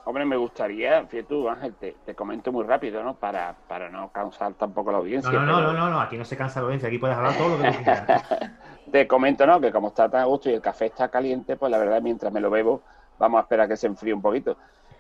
Hombre, 0.06 0.26
me 0.26 0.36
gustaría, 0.36 1.06
fíjate 1.06 1.24
tú, 1.24 1.48
Ángel, 1.48 1.76
te, 1.76 2.16
comento 2.16 2.52
muy 2.52 2.66
rápido, 2.66 3.04
¿no? 3.04 3.16
Para, 3.16 3.56
para 3.68 3.90
no 3.90 4.12
cansar 4.12 4.54
tampoco 4.56 4.92
la 4.92 4.98
audiencia. 4.98 5.32
No, 5.32 5.46
no, 5.46 5.62
no, 5.62 5.72
no, 5.72 5.90
no, 5.90 6.02
aquí 6.02 6.18
no 6.18 6.26
se 6.26 6.36
cansa 6.36 6.60
la 6.60 6.66
audiencia, 6.66 6.90
aquí 6.90 6.98
puedes 6.98 7.16
hablar 7.16 7.38
todo 7.38 7.58
lo 7.58 7.64
que 7.64 7.70
quieras. 7.70 8.24
te 8.92 9.08
comento, 9.08 9.46
¿no? 9.48 9.62
Que 9.62 9.72
como 9.72 9.90
está 9.90 10.10
tan 10.10 10.22
a 10.22 10.26
gusto 10.26 10.50
y 10.50 10.54
el 10.54 10.62
café 10.62 10.88
está 10.88 11.10
caliente, 11.10 11.56
pues 11.58 11.72
la 11.72 11.78
verdad, 11.78 12.02
mientras 12.02 12.34
me 12.34 12.42
lo 12.42 12.50
bebo, 12.50 12.82
vamos 13.18 13.40
a 13.40 13.42
esperar 13.44 13.66
a 13.66 13.70
que 13.70 13.78
se 13.78 13.88
enfríe 13.88 14.14
un 14.14 14.22
poquito. 14.22 14.58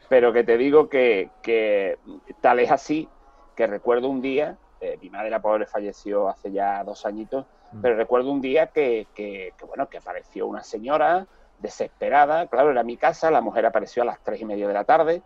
Pero 0.07 0.31
que 0.31 0.43
te 0.43 0.57
digo 0.57 0.87
que, 0.87 1.29
que 1.41 1.97
tal 2.39 2.59
es 2.59 2.71
así 2.71 3.09
que 3.55 3.67
recuerdo 3.67 4.07
un 4.07 4.21
día, 4.21 4.57
eh, 4.79 4.97
mi 5.01 5.09
madre 5.09 5.29
la 5.29 5.41
pobre 5.41 5.65
falleció 5.65 6.29
hace 6.29 6.51
ya 6.51 6.81
dos 6.85 7.05
añitos. 7.05 7.45
Pero 7.81 7.95
recuerdo 7.95 8.31
un 8.31 8.41
día 8.41 8.67
que, 8.67 9.07
que, 9.13 9.53
que, 9.57 9.65
bueno, 9.65 9.89
que 9.89 9.97
apareció 9.97 10.47
una 10.47 10.63
señora 10.63 11.27
desesperada. 11.59 12.47
Claro, 12.47 12.71
era 12.71 12.83
mi 12.83 12.97
casa, 12.97 13.31
la 13.31 13.41
mujer 13.41 13.65
apareció 13.65 14.03
a 14.03 14.05
las 14.05 14.23
tres 14.23 14.41
y 14.41 14.45
media 14.45 14.67
de 14.67 14.73
la 14.73 14.83
tarde. 14.83 15.21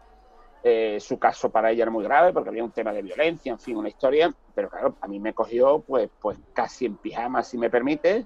Eh, 0.65 0.97
su 1.01 1.19
caso 1.19 1.49
para 1.49 1.71
ella 1.71 1.83
era 1.83 1.91
muy 1.91 2.05
grave 2.05 2.31
porque 2.31 2.49
había 2.49 2.63
un 2.63 2.71
tema 2.71 2.93
de 2.93 3.01
violencia, 3.01 3.51
en 3.51 3.59
fin, 3.59 3.75
una 3.75 3.89
historia, 3.89 4.33
pero 4.55 4.69
claro, 4.69 4.95
a 5.01 5.07
mí 5.07 5.19
me 5.19 5.33
cogió 5.33 5.79
pues, 5.79 6.09
pues 6.21 6.37
casi 6.53 6.85
en 6.85 6.95
pijama, 6.95 7.43
si 7.43 7.57
me 7.57 7.69
permite, 7.69 8.25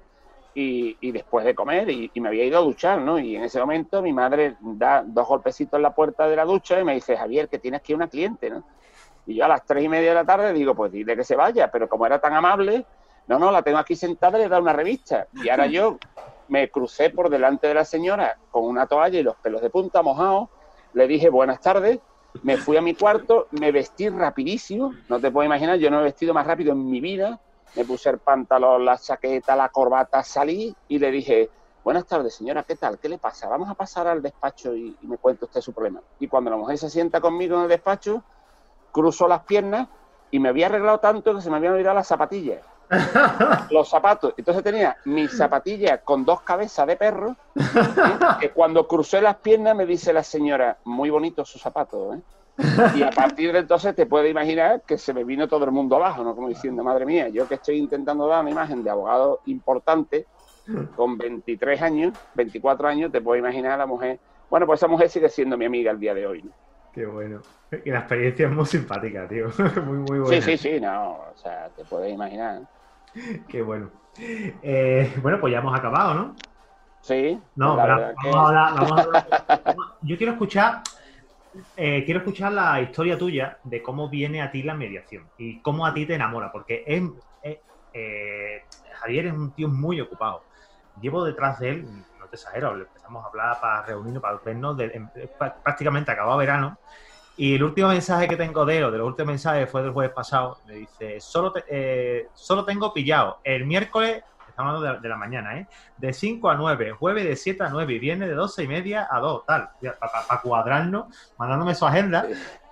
y, 0.54 0.96
y 1.02 1.12
después 1.12 1.46
de 1.46 1.56
comer, 1.56 1.90
y, 1.90 2.12
me 2.16 2.30
había 2.30 2.46
ido 2.46 2.60
a 2.60 2.62
duchar, 2.62 3.02
¿no? 3.02 3.18
Y 3.18 3.36
en 3.36 3.44
ese 3.44 3.60
momento 3.60 4.04
mi 4.04 4.14
madre 4.14 4.56
da 4.60 5.04
dos 5.06 5.28
golpecitos 5.28 5.78
en 5.78 5.84
la 5.84 5.96
puerta 5.96 6.28
de 6.28 6.36
la 6.36 6.46
ducha 6.46 6.80
y 6.80 6.84
me 6.84 6.94
dice, 6.94 7.18
Javier, 7.18 7.50
que 7.50 7.58
tienes 7.58 7.80
aquí 7.80 7.96
una 7.96 8.08
cliente, 8.08 8.52
¿no? 8.52 8.64
Y 9.26 9.36
yo 9.36 9.46
a 9.46 9.48
las 9.48 9.66
tres 9.66 9.84
y 9.84 9.90
media 9.90 10.10
de 10.10 10.16
la 10.16 10.26
tarde 10.26 10.54
digo, 10.54 10.76
pues 10.76 10.92
dile 10.92 11.16
que 11.16 11.24
se 11.24 11.36
vaya, 11.36 11.72
pero 11.72 11.90
como 11.90 12.06
era 12.06 12.20
tan 12.20 12.34
amable, 12.34 12.86
no, 13.28 13.40
no, 13.40 13.52
la 13.52 13.62
tengo 13.62 13.78
aquí 13.78 13.96
sentada 13.96 14.38
y 14.38 14.44
le 14.44 14.50
da 14.50 14.60
una 14.60 14.74
revista. 14.74 15.28
Y 15.34 15.50
ahora 15.50 15.68
yo 15.68 15.98
me 16.48 16.70
crucé 16.70 17.10
por 17.10 17.30
delante 17.30 17.68
de 17.68 17.74
la 17.74 17.86
señora 17.86 18.38
con 18.52 18.64
una 18.64 18.88
toalla 18.88 19.20
y 19.20 19.24
los 19.24 19.36
pelos 19.38 19.62
de 19.62 19.70
punta 19.70 20.02
mojados, 20.02 20.50
le 20.94 21.08
dije 21.08 21.30
buenas 21.30 21.60
tardes, 21.60 22.00
me 22.44 22.58
fui 22.58 22.78
a 22.78 22.82
mi 22.82 22.94
cuarto, 22.94 23.48
me 23.52 23.72
vestí 23.72 24.10
rapidísimo, 24.10 24.94
no 25.10 25.20
te 25.20 25.32
puedo 25.32 25.46
imaginar, 25.46 25.78
yo 25.78 25.90
no 25.90 26.00
he 26.00 26.04
vestido 26.04 26.34
más 26.34 26.48
rápido 26.48 26.72
en 26.72 26.90
mi 26.90 27.02
vida, 27.02 27.40
me 27.76 27.84
puse 27.84 28.10
el 28.10 28.20
pantalón, 28.20 28.86
la 28.86 28.98
chaqueta, 28.98 29.56
la 29.56 29.70
corbata, 29.70 30.24
salí 30.24 30.76
y 30.88 31.00
le 31.00 31.12
dije, 31.12 31.50
buenas 31.84 32.06
tardes 32.06 32.36
señora, 32.36 32.64
¿qué 32.64 32.76
tal? 32.76 33.00
¿Qué 33.00 33.10
le 33.10 33.18
pasa? 33.18 33.48
Vamos 33.48 33.70
a 33.70 33.74
pasar 33.74 34.08
al 34.08 34.22
despacho 34.22 34.76
y, 34.76 34.98
me 35.02 35.18
cuenta 35.18 35.46
usted 35.46 35.62
su 35.62 35.74
problema. 35.74 36.02
Y 36.20 36.28
cuando 36.28 36.50
la 36.50 36.58
mujer 36.58 36.78
se 36.78 36.90
sienta 36.90 37.22
conmigo 37.22 37.56
en 37.58 37.64
el 37.64 37.70
despacho, 37.70 38.24
cruzo 38.92 39.28
las 39.28 39.44
piernas 39.44 39.88
y 40.32 40.40
me 40.40 40.50
había 40.50 40.68
arreglado 40.68 41.00
tanto 41.00 41.36
que 41.36 41.42
se 41.42 41.50
me 41.50 41.58
habían 41.58 41.74
olvidado 41.74 41.96
las 41.96 42.08
zapatillas. 42.08 42.62
los 43.72 43.90
zapatos. 43.90 44.34
Entonces 44.38 44.64
tenía 44.64 44.98
mi 45.06 45.28
zapatilla 45.28 46.00
con 46.00 46.26
dos 46.26 46.42
cabezas 46.42 46.88
de 46.88 46.96
perro, 46.96 47.36
que 48.40 48.52
cuando 48.52 48.88
crucé 48.88 49.22
las 49.22 49.38
piernas 49.38 49.76
me 49.76 49.86
dice 49.86 50.14
la 50.14 50.24
señora, 50.24 50.78
muy 50.86 51.10
bonito 51.10 51.46
su 51.46 51.60
zapato, 51.60 52.14
¿eh? 52.14 52.22
Y 52.96 53.04
a 53.04 53.12
partir 53.12 53.54
de 53.54 53.60
entonces 53.60 53.96
te 53.96 54.08
puedes 54.08 54.32
imaginar 54.32 54.82
que 54.82 54.98
se 54.98 55.14
me 55.14 55.24
vino 55.24 55.48
todo 55.48 55.66
el 55.66 55.72
mundo 55.72 55.96
abajo, 55.96 56.24
¿no? 56.24 56.34
Como 56.34 56.50
diciendo, 56.50 56.84
madre 56.84 57.06
mía, 57.06 57.30
yo 57.30 57.48
que 57.48 57.56
estoy 57.56 57.78
intentando 57.78 58.26
dar 58.26 58.42
una 58.42 58.50
imagen 58.50 58.84
de 58.84 58.90
abogado 58.90 59.42
importante, 59.46 60.26
con 60.96 61.18
23 61.18 61.82
años, 61.82 62.18
24 62.34 62.88
años, 62.88 63.12
te 63.12 63.22
puedes 63.22 63.42
imaginar 63.42 63.74
a 63.74 63.78
la 63.78 63.86
mujer. 63.86 64.20
Bueno, 64.50 64.66
pues 64.66 64.80
esa 64.80 64.88
mujer 64.88 65.10
sigue 65.10 65.30
siendo 65.30 65.58
mi 65.58 65.66
amiga 65.66 65.92
el 65.92 66.00
día 66.00 66.14
de 66.14 66.28
hoy, 66.28 66.44
Qué 66.94 67.06
bueno. 67.06 67.42
Y 67.86 67.92
la 67.92 68.00
experiencia 68.00 68.48
es 68.48 68.52
muy 68.52 68.66
simpática, 68.66 69.28
tío. 69.28 69.50
muy, 69.86 69.98
muy 69.98 70.20
buena. 70.20 70.42
Sí, 70.42 70.42
sí, 70.42 70.58
sí, 70.58 70.80
no. 70.80 71.12
O 71.12 71.38
sea, 71.38 71.70
te 71.76 71.86
puedes 71.86 72.12
imaginar. 72.12 72.62
Qué 73.48 73.62
bueno. 73.62 73.92
Eh, 74.18 75.14
bueno, 75.22 75.40
pues 75.40 75.52
ya 75.54 75.60
hemos 75.60 75.78
acabado, 75.78 76.14
¿no? 76.14 76.36
Sí. 77.02 77.40
No, 77.56 77.76
vamos, 77.76 78.36
a 78.36 78.48
hablar, 78.48 79.26
Yo 80.02 80.18
quiero 80.18 80.34
escuchar, 80.34 80.82
eh, 81.76 82.04
quiero 82.04 82.20
escuchar 82.20 82.52
la 82.52 82.82
historia 82.82 83.18
tuya 83.18 83.58
de 83.64 83.82
cómo 83.82 84.10
viene 84.10 84.42
a 84.42 84.52
ti 84.52 84.64
la 84.64 84.74
mediación 84.74 85.30
y 85.38 85.62
cómo 85.62 85.86
a 85.86 85.94
ti 85.94 86.06
te 86.06 86.16
enamora, 86.16 86.52
porque 86.52 86.84
eh, 87.94 88.64
Javier 89.00 89.28
es 89.28 89.34
un 89.34 89.54
tío 89.54 89.70
muy 89.70 90.02
ocupado. 90.02 90.44
Llevo 91.00 91.24
detrás 91.24 91.60
de 91.60 91.70
él, 91.70 91.88
no 92.20 92.26
te 92.26 92.36
exagero, 92.36 92.76
empezamos 92.76 93.24
a 93.24 93.28
hablar 93.28 93.62
para 93.62 93.84
reunirnos, 93.84 94.22
para 94.22 94.40
vernos, 94.44 94.78
prácticamente 95.64 96.12
acabado 96.12 96.38
verano 96.38 96.78
y 97.38 97.54
el 97.56 97.64
último 97.64 97.90
mensaje 97.90 98.28
que 98.28 98.36
tengo 98.36 98.66
de 98.66 98.80
él, 98.80 98.84
o 98.86 98.92
de 98.92 98.98
los 98.98 99.08
últimos 99.08 99.28
mensajes, 99.28 99.70
fue 99.70 99.84
del 99.84 99.92
jueves 99.92 100.12
pasado. 100.12 100.58
Me 100.66 100.74
dice: 100.74 101.20
Solo, 101.22 101.54
eh, 101.68 102.28
solo 102.34 102.66
tengo 102.66 102.92
pillado 102.92 103.38
el 103.44 103.66
miércoles, 103.66 104.24
estamos 104.50 104.76
hablando 104.76 105.00
de, 105.02 105.10
la 105.10 105.18
mañana, 105.18 105.60
¿eh? 105.60 105.68
De 105.98 106.14
5 106.14 106.50
a 106.50 106.56
9, 106.56 106.94
jueves 106.94 107.26
de 107.26 107.36
7 107.36 107.64
a 107.64 107.70
9 107.70 107.94
y 107.94 108.00
viernes 108.00 108.30
de 108.30 108.34
12 108.34 108.64
y 108.64 108.68
media 108.68 109.08
a 109.10 109.20
2, 109.20 109.46
tal. 109.46 109.70
Para 110.00 110.42
cuadrarnos, 110.42 111.06
mandándome 111.38 111.76
su 111.76 111.86
agenda, 111.86 112.26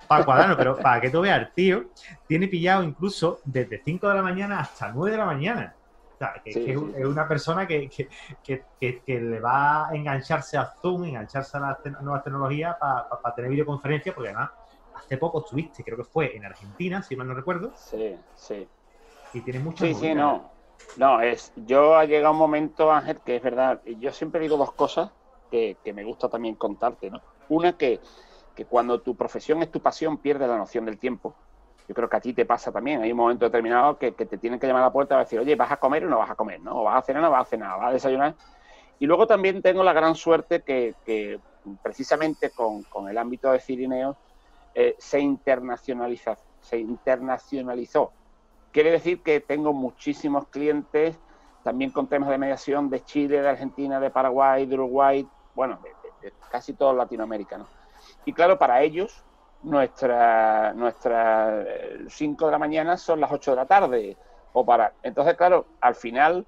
para 0.08 0.26
cuadrarnos, 0.26 0.58
pero 0.58 0.76
para 0.78 1.00
que 1.00 1.12
tú 1.12 1.22
veas, 1.22 1.40
el 1.40 1.52
tío 1.52 1.86
tiene 2.28 2.48
pillado 2.48 2.82
incluso 2.84 3.42
desde 3.46 3.82
5 3.84 4.10
de 4.10 4.16
la 4.16 4.24
mañana 4.24 4.60
hasta 4.62 4.92
9 4.92 5.12
de 5.12 5.18
la 5.18 5.26
mañana 5.26 5.76
que, 6.44 6.72
es, 6.72 6.78
una 6.78 7.28
persona 7.28 7.68
que, 7.68 7.90
le 9.08 9.40
va 9.40 9.90
a 9.90 9.96
engancharse 9.96 10.58
a 10.58 10.66
Zoom, 10.82 11.06
engancharse 11.06 11.58
a 11.58 11.60
las 11.60 12.02
nuevas 12.02 12.24
tecnologías 12.24 12.76
para 12.80 13.36
tener 13.36 13.52
videoconferencia, 13.52 14.14
porque 14.14 14.30
además 14.30 14.52
hace 14.94 15.18
poco 15.18 15.40
estuviste, 15.40 15.84
creo 15.84 15.98
que 15.98 16.04
fue 16.04 16.36
en 16.36 16.46
Argentina, 16.46 17.02
si 17.02 17.16
mal 17.16 17.28
no 17.28 17.34
recuerdo. 17.34 17.72
Sí, 17.76 18.16
sí. 18.36 18.68
Y 19.34 19.42
tienes 19.42 19.64
muchas 19.64 19.88
Sí, 19.88 19.94
sí, 19.96 20.14
no. 20.14 20.54
No, 20.98 21.22
es, 21.22 21.52
yo 21.56 21.96
ha 21.96 22.06
llegado 22.06 22.34
un 22.34 22.40
momento, 22.40 22.92
Ángel, 22.92 23.20
que 23.22 23.38
es 23.38 23.42
verdad, 23.42 23.82
yo 23.86 24.12
siempre 24.12 24.42
digo 24.42 24.58
dos 24.58 24.74
cosas 24.74 25.12
que, 25.52 25.78
me 25.94 26.04
gusta 26.04 26.30
también 26.30 26.56
contarte, 26.56 27.10
¿no? 27.10 27.22
Una 27.48 27.78
que, 27.78 28.02
que 28.56 28.66
cuando 28.66 29.02
tu 29.02 29.16
profesión 29.16 29.62
es 29.62 29.72
tu 29.72 29.82
pasión, 29.82 30.18
pierde 30.18 30.48
la 30.48 30.58
noción 30.58 30.86
del 30.86 30.98
tiempo 30.98 31.36
yo 31.88 31.94
creo 31.94 32.10
que 32.10 32.18
a 32.18 32.22
ti 32.22 32.34
te 32.34 32.46
pasa 32.46 32.72
también. 32.72 33.02
Hay 33.02 33.12
un 33.12 33.18
momento 33.18 33.46
determinado 33.46 33.98
que, 33.98 34.12
te 34.12 34.38
tienen 34.38 34.60
que 34.60 34.68
llamar 34.68 34.84
a 34.84 34.88
la 34.88 34.94
puerta 34.94 35.16
y 35.16 35.20
decir, 35.20 35.40
oye, 35.40 35.56
¿vas 35.56 35.72
a 35.72 35.78
comer 35.78 36.06
o 36.06 36.10
no 36.10 36.18
vas 36.18 36.32
a 36.32 36.36
comer? 36.36 36.60
¿no? 36.60 36.82
¿O 36.82 36.84
vas 36.84 36.98
a 36.98 37.02
cenar 37.06 37.24
o 37.24 37.26
no 37.28 37.32
vas 37.32 37.48
a 37.48 37.50
cenar? 37.50 37.78
¿Vas 37.78 37.90
a 37.90 37.94
desayunar? 37.94 38.36
Y 38.98 39.06
luego 39.06 39.28
también 39.28 39.62
tengo 39.62 39.84
la 39.84 39.94
gran 39.94 40.16
suerte 40.16 40.62
que, 40.62 41.40
precisamente 41.84 42.52
con, 42.52 43.10
el 43.10 43.18
ámbito 43.18 43.52
de 43.52 43.60
Cirineo 43.60 44.18
eh, 44.74 44.96
se, 44.98 45.20
internacionaliza, 45.20 46.38
se 46.62 46.80
internacionalizó. 46.80 48.12
Quiere 48.72 48.92
decir 48.92 49.22
que 49.22 49.40
tengo 49.40 49.72
muchísimos 49.74 50.48
clientes 50.48 51.20
también 51.64 51.92
con 51.92 52.08
temas 52.08 52.30
de 52.30 52.38
mediación 52.38 52.90
de 52.90 53.04
Chile, 53.04 53.42
de 53.42 53.50
Argentina, 53.50 54.00
de 54.00 54.10
Paraguay, 54.10 54.66
de 54.66 54.76
Uruguay, 54.76 55.28
bueno, 55.56 55.80
de, 56.22 56.32
casi 56.52 56.74
todo 56.74 56.94
Latinoamérica. 56.94 57.58
¿no? 57.58 57.68
Y 58.26 58.34
claro, 58.34 58.58
para 58.58 58.82
ellos 58.82 59.24
nuestra 59.66 60.74
nuestras 60.74 61.66
5 62.08 62.46
de 62.46 62.52
la 62.52 62.60
mañana 62.60 62.98
son 62.98 63.20
las 63.20 63.32
8 63.32 63.52
de 63.52 63.58
la 63.58 63.66
tarde 63.66 64.18
o 64.54 64.66
para 64.66 64.94
entonces 65.02 65.36
claro 65.36 65.66
al 65.82 65.96
final 65.96 66.46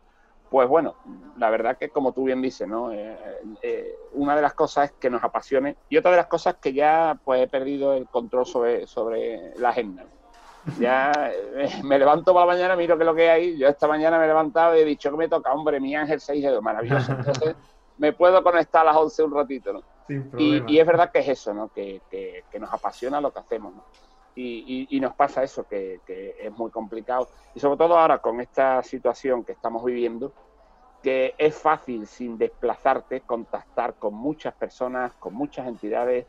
pues 0.50 0.68
bueno 0.68 0.96
la 1.38 1.50
verdad 1.50 1.78
que 1.78 1.90
como 1.90 2.14
tú 2.14 2.26
bien 2.26 2.42
dices 2.42 2.68
no 2.68 2.92
eh, 2.92 3.18
eh, 3.62 3.96
una 4.14 4.36
de 4.36 4.42
las 4.44 4.54
cosas 4.54 4.92
es 4.92 4.92
que 5.00 5.10
nos 5.10 5.24
apasione 5.24 5.76
y 5.90 5.98
otra 5.98 6.12
de 6.12 6.18
las 6.18 6.28
cosas 6.28 6.56
que 6.62 6.74
ya 6.74 7.20
pues 7.24 7.42
he 7.42 7.48
perdido 7.48 7.94
el 7.94 8.08
control 8.08 8.46
sobre 8.46 8.88
sobre 8.88 9.58
la 9.58 9.70
agenda. 9.70 10.06
Ya 10.80 11.14
eh, 11.56 11.82
me 11.84 11.98
levanto 11.98 12.34
para 12.34 12.46
la 12.46 12.54
mañana 12.54 12.76
miro 12.76 12.98
qué 12.98 13.04
es 13.04 13.08
lo 13.08 13.16
que 13.16 13.30
hay 13.30 13.58
yo 13.58 13.68
esta 13.68 13.88
mañana 13.88 14.20
me 14.20 14.26
he 14.26 14.28
levantado 14.28 14.76
y 14.76 14.82
he 14.82 14.86
dicho 14.86 15.10
que 15.10 15.18
me 15.18 15.30
toca 15.30 15.52
hombre 15.54 15.80
mi 15.80 15.96
ángel 15.96 16.20
6 16.20 16.44
de 16.44 16.62
maravilloso. 16.62 17.12
Entonces 17.14 17.56
me 17.98 18.14
puedo 18.14 18.44
conectar 18.44 18.82
a 18.82 18.92
las 18.92 18.96
11 18.96 19.24
un 19.24 19.34
ratito, 19.34 19.74
¿no? 19.74 19.97
Y, 20.38 20.80
es 20.80 20.88
verdad 20.88 21.12
que 21.12 21.20
es 21.20 21.28
eso, 21.28 21.54
¿no? 21.54 21.70
Que, 21.70 22.02
nos 22.60 22.74
apasiona 22.74 23.22
lo 23.22 23.32
que 23.32 23.40
hacemos, 23.40 23.76
¿no? 23.76 23.84
Y, 24.36 25.00
nos 25.02 25.16
pasa 25.16 25.44
eso, 25.44 25.68
que, 25.68 26.00
es 26.08 26.52
muy 26.52 26.72
complicado. 26.72 27.28
Y 27.56 27.60
sobre 27.60 27.78
todo 27.78 27.98
ahora 27.98 28.20
con 28.20 28.40
esta 28.42 28.84
situación 28.84 29.44
que 29.44 29.54
estamos 29.54 29.84
viviendo, 29.84 30.32
que 31.02 31.36
es 31.38 31.56
fácil 31.56 32.08
sin 32.08 32.38
desplazarte 32.38 33.22
contactar 33.22 33.96
con 33.96 34.14
muchas 34.14 34.54
personas, 34.54 35.14
con 35.14 35.34
muchas 35.34 35.68
entidades. 35.68 36.26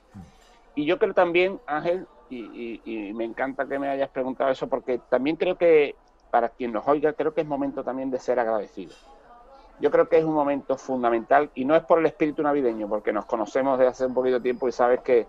Y 0.75 0.85
yo 0.85 0.99
creo 0.99 1.15
también, 1.15 1.61
Ángel, 1.67 2.07
y, 2.31 3.13
me 3.15 3.25
encanta 3.25 3.67
que 3.67 3.79
me 3.79 3.89
hayas 3.89 4.11
preguntado 4.11 4.51
eso, 4.51 4.69
porque 4.69 5.01
también 5.09 5.37
creo 5.37 5.57
que 5.57 5.95
para 6.31 6.51
quien 6.51 6.73
nos 6.73 6.87
oiga, 6.87 7.13
creo 7.15 7.33
que 7.33 7.41
es 7.41 7.47
momento 7.47 7.83
también 7.83 8.11
de 8.11 8.19
ser 8.19 8.39
agradecido. 8.39 8.93
Yo 9.81 9.91
creo 9.91 10.09
que 10.09 10.19
es 10.19 10.25
un 10.25 10.35
momento 10.35 10.77
fundamental 10.77 11.51
y 11.55 11.65
no 11.65 11.77
es 11.77 11.83
por 11.85 11.99
el 11.99 12.07
espíritu 12.07 12.43
navideño, 12.43 12.89
porque 12.89 13.13
nos 13.13 13.27
conocemos 13.27 13.79
desde 13.79 13.91
hace 13.91 14.07
un 14.07 14.15
poquito 14.15 14.37
de 14.37 14.43
tiempo 14.43 14.69
y 14.69 14.73
sabes 14.73 15.01
que, 15.01 15.27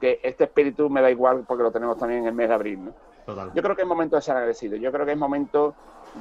que 0.00 0.20
este 0.22 0.44
espíritu 0.44 0.90
me 0.90 1.00
da 1.00 1.10
igual 1.10 1.44
porque 1.46 1.62
lo 1.62 1.70
tenemos 1.70 1.98
también 1.98 2.20
en 2.22 2.26
el 2.26 2.34
mes 2.34 2.48
de 2.48 2.54
abril. 2.54 2.84
¿no? 2.86 2.94
Yo 3.54 3.62
creo 3.62 3.76
que 3.76 3.82
es 3.82 3.88
momento 3.88 4.16
de 4.16 4.22
ser 4.22 4.36
agradecido. 4.36 4.76
Yo 4.76 4.90
creo 4.90 5.06
que 5.06 5.12
es 5.12 5.18
momento 5.18 5.74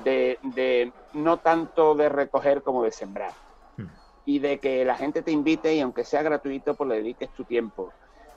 de, 0.04 0.38
de 0.44 0.92
no 1.14 1.38
tanto 1.38 1.96
de 1.96 2.10
recoger 2.10 2.62
como 2.62 2.84
de 2.84 2.92
sembrar. 2.92 3.32
Hmm. 3.78 3.88
Y 4.26 4.40
de 4.40 4.60
que 4.60 4.86
la 4.86 4.96
gente 4.96 5.24
te 5.24 5.32
invite 5.32 5.74
y 5.74 5.82
aunque 5.82 6.04
sea 6.04 6.22
gratuito, 6.22 6.76
pues 6.76 6.90
le 6.90 6.98
dediques 6.98 7.30
tu 7.32 7.44
tiempo 7.44 7.92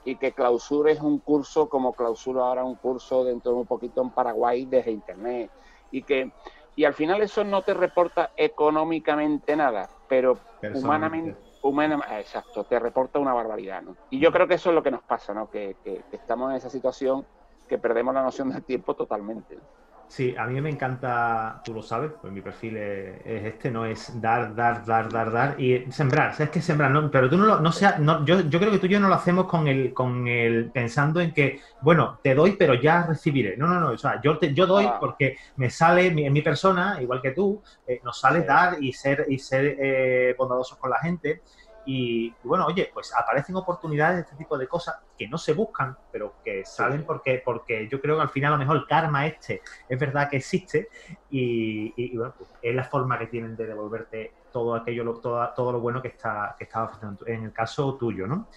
y 0.05 0.17
que 0.17 0.33
clausures 0.33 1.01
un 1.01 1.19
curso 1.19 1.69
como 1.69 1.95
clausuro 1.95 2.45
ahora 2.45 2.65
un 2.65 2.75
curso 2.75 3.25
dentro 3.25 3.53
de 3.53 3.59
un 3.59 3.67
poquito 3.67 4.03
en 4.03 4.11
Paraguay 4.11 4.67
desde 4.67 4.91
internet 4.91 5.51
y 5.91 6.03
que 6.03 6.31
y 6.77 6.85
al 6.85 6.95
final 6.95 7.23
eso 7.23 7.45
no 7.45 7.63
te 7.63 7.75
reporta 7.75 8.31
económicamente 8.37 9.55
nada, 9.57 9.89
pero 10.09 10.39
humanamente, 10.75 11.37
humanamente, 11.63 12.21
exacto, 12.21 12.65
te 12.65 12.79
reporta 12.79 13.19
una 13.19 13.33
barbaridad, 13.33 13.83
¿no? 13.83 13.97
Y 14.11 14.19
yo 14.19 14.33
creo 14.33 14.49
que 14.49 14.55
eso 14.55 14.71
es 14.71 14.75
lo 14.75 14.83
que 14.83 14.91
nos 14.91 15.03
pasa, 15.03 15.33
¿no? 15.35 15.49
Que, 15.51 15.77
que, 15.85 16.03
que 16.11 16.17
estamos 16.17 16.51
en 16.51 16.57
esa 16.57 16.71
situación 16.71 17.25
que 17.69 17.79
perdemos 17.79 18.15
la 18.15 18.23
noción 18.23 18.51
del 18.51 18.63
tiempo 18.65 18.95
totalmente. 18.95 19.59
Sí, 20.07 20.35
a 20.39 20.47
mí 20.47 20.61
me 20.61 20.71
encanta, 20.71 21.61
tú 21.65 21.75
lo 21.75 21.83
sabes, 21.83 22.13
pues 22.21 22.33
mi 22.33 22.41
perfil 22.41 22.77
es, 22.77 23.21
este, 23.25 23.71
no 23.71 23.85
es 23.85 24.21
dar, 24.21 24.55
dar, 24.55 24.85
dar, 24.85 25.11
dar, 25.11 25.33
dar 25.33 25.61
y 25.61 25.91
sembrar, 25.91 26.35
sabes 26.35 26.51
que 26.51 26.63
sembrar, 26.63 26.91
no, 26.91 27.11
pero 27.11 27.29
tú 27.29 27.37
no 27.37 27.47
lo, 27.47 27.61
no 27.61 27.73
sea, 27.73 27.99
no, 27.99 28.25
yo, 28.25 28.41
yo 28.43 28.61
creo 28.61 28.71
que 28.71 28.79
tú 28.79 28.87
y 28.87 28.91
yo 28.91 29.01
no 29.01 29.09
lo 29.09 29.15
hacemos 29.15 29.47
con 29.47 29.67
el, 29.67 29.93
con 29.93 30.29
el, 30.29 30.71
pensando 30.71 31.21
en 31.21 31.33
que, 31.33 31.61
bueno, 31.81 32.21
te 32.23 32.35
doy, 32.35 32.53
pero 32.53 32.75
ya 32.75 33.07
recibiré. 33.07 33.57
No, 33.57 33.67
no, 33.67 33.81
no, 33.81 33.89
o 33.89 33.99
sea, 33.99 34.21
yo 34.23 34.39
te, 34.39 34.55
yo 34.55 34.67
doy 34.67 34.85
ah. 34.85 34.99
porque 35.01 35.37
me 35.57 35.71
sale 35.71 36.07
en 36.07 36.33
mi 36.33 36.43
persona, 36.43 36.99
igual 37.01 37.21
que 37.21 37.33
tú, 37.33 37.63
eh, 37.87 38.01
nos 38.05 38.21
sale 38.21 38.43
dar 38.43 38.83
y 38.83 38.93
ser, 38.93 39.27
y 39.29 39.39
ser 39.39 39.77
eh, 39.79 40.35
bondadosos 40.39 40.79
con 40.79 40.91
la 40.91 40.99
gente. 40.99 41.43
Y, 41.87 42.35
bueno, 42.43 42.67
oye, 42.67 42.91
pues 42.93 43.13
aparecen 43.15 43.57
oportunidades 43.57 44.17
de 44.17 44.23
este 44.23 44.37
tipo 44.37 44.57
de 44.57 44.67
cosas 44.67 44.97
que 45.19 45.29
no 45.29 45.37
se 45.37 45.53
buscan, 45.53 45.97
pero 46.11 46.37
que 46.43 46.65
salen 46.65 47.05
porque, 47.05 47.43
porque 47.45 47.89
yo 47.89 48.01
creo 48.01 48.17
que 48.17 48.23
al 48.23 48.31
final 48.31 48.53
a 48.53 48.57
lo 48.57 48.61
mejor 48.61 48.77
el 48.77 48.87
karma 48.87 49.27
este 49.27 49.61
es 49.89 49.99
verdad 49.99 50.31
que 50.31 50.39
existe 50.39 50.89
y, 51.31 52.17
bueno, 52.17 52.35
pues 52.37 52.51
es 52.63 52.75
la 52.75 52.85
forma 52.85 53.19
que 53.19 53.27
tienen 53.27 53.55
de 53.57 53.67
devolverte 53.67 54.33
todo 54.51 54.75
aquello, 54.75 55.13
todo, 55.21 55.47
todo 55.55 55.73
lo 55.73 55.81
bueno 55.81 56.01
que 56.01 56.09
está, 56.09 56.55
que 56.57 56.65
estaba 56.65 56.87
haciendo 56.87 57.27
en 57.27 57.45
el 57.45 57.53
caso 57.53 57.97
tuyo, 57.97 58.27
¿no? 58.27 58.49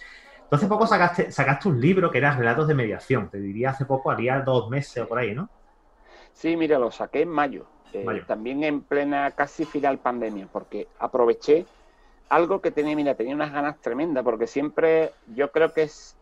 Entonces, 0.44 0.66
poco 0.66 0.86
sacaste, 0.86 1.30
sacaste 1.30 1.68
un 1.68 1.78
libro 1.78 2.10
que 2.10 2.16
era 2.16 2.34
Relatos 2.34 2.66
de 2.66 2.74
Mediación, 2.74 3.28
te 3.28 3.38
diría 3.38 3.70
hace 3.70 3.84
poco, 3.84 4.10
haría 4.10 4.40
dos 4.40 4.70
meses 4.70 5.02
o 5.02 5.06
por 5.06 5.18
ahí, 5.18 5.34
¿no? 5.34 5.50
Sí, 6.32 6.56
mira, 6.56 6.78
lo 6.78 6.90
saqué 6.90 7.22
en 7.22 7.28
mayo, 7.28 7.66
eh, 7.92 8.02
mayo. 8.02 8.24
también 8.24 8.64
en 8.64 8.80
plena 8.80 9.30
casi 9.32 9.66
final 9.66 9.98
pandemia, 9.98 10.48
porque 10.50 10.88
aproveché 10.98 11.66
algo 12.28 12.60
que 12.60 12.70
tenía, 12.70 12.94
mira, 12.94 13.14
tenía 13.14 13.34
unas 13.34 13.52
ganas 13.52 13.80
tremendas, 13.80 14.24
porque 14.24 14.46
siempre 14.46 15.12
yo 15.34 15.50
creo 15.50 15.72
que 15.72 15.82
es, 15.82 16.16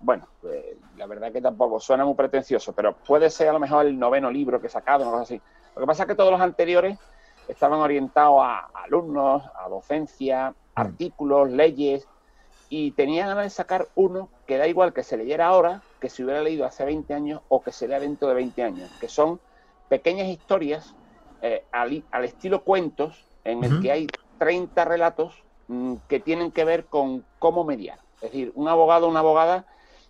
bueno, 0.00 0.26
eh, 0.44 0.76
la 0.96 1.06
verdad 1.06 1.32
que 1.32 1.40
tampoco 1.40 1.80
suena 1.80 2.04
muy 2.04 2.14
pretencioso, 2.14 2.72
pero 2.72 2.94
puede 2.94 3.30
ser 3.30 3.48
a 3.48 3.52
lo 3.52 3.60
mejor 3.60 3.86
el 3.86 3.98
noveno 3.98 4.30
libro 4.30 4.60
que 4.60 4.68
he 4.68 4.70
sacado, 4.70 5.02
una 5.02 5.12
cosa 5.12 5.22
así. 5.22 5.40
Lo 5.74 5.80
que 5.80 5.86
pasa 5.86 6.02
es 6.04 6.08
que 6.08 6.14
todos 6.14 6.30
los 6.30 6.40
anteriores 6.40 6.98
estaban 7.48 7.80
orientados 7.80 8.40
a, 8.42 8.70
alumnos, 8.84 9.42
a 9.54 9.68
docencia, 9.68 10.50
mm. 10.50 10.54
artículos, 10.74 11.50
leyes, 11.50 12.06
y 12.68 12.92
tenía 12.92 13.26
ganas 13.26 13.44
de 13.44 13.50
sacar 13.50 13.88
uno 13.96 14.28
que 14.46 14.56
da 14.56 14.68
igual 14.68 14.92
que 14.92 15.02
se 15.02 15.16
leyera 15.16 15.48
ahora, 15.48 15.82
que 16.00 16.08
se 16.08 16.22
hubiera 16.22 16.40
leído 16.40 16.64
hace 16.64 16.84
20 16.84 17.12
años 17.12 17.42
o 17.48 17.62
que 17.62 17.72
se 17.72 17.88
lea 17.88 17.98
dentro 17.98 18.28
de 18.28 18.34
20 18.34 18.62
años, 18.62 18.90
que 19.00 19.08
son 19.08 19.40
pequeñas 19.88 20.28
historias 20.28 20.94
eh, 21.42 21.64
al, 21.72 22.04
estilo 22.24 22.62
cuentos 22.62 23.26
en 23.44 23.64
el 23.64 23.82
que 23.82 23.90
hay 23.90 24.06
30 24.38 24.84
relatos 24.84 25.42
que 26.08 26.20
tienen 26.20 26.50
que 26.50 26.64
ver 26.64 26.86
con 26.86 27.24
cómo 27.38 27.64
mediar. 27.64 28.00
Es 28.16 28.32
decir, 28.32 28.52
un 28.54 28.68
abogado 28.68 29.06
o 29.06 29.10
una 29.10 29.20
abogada, 29.20 29.66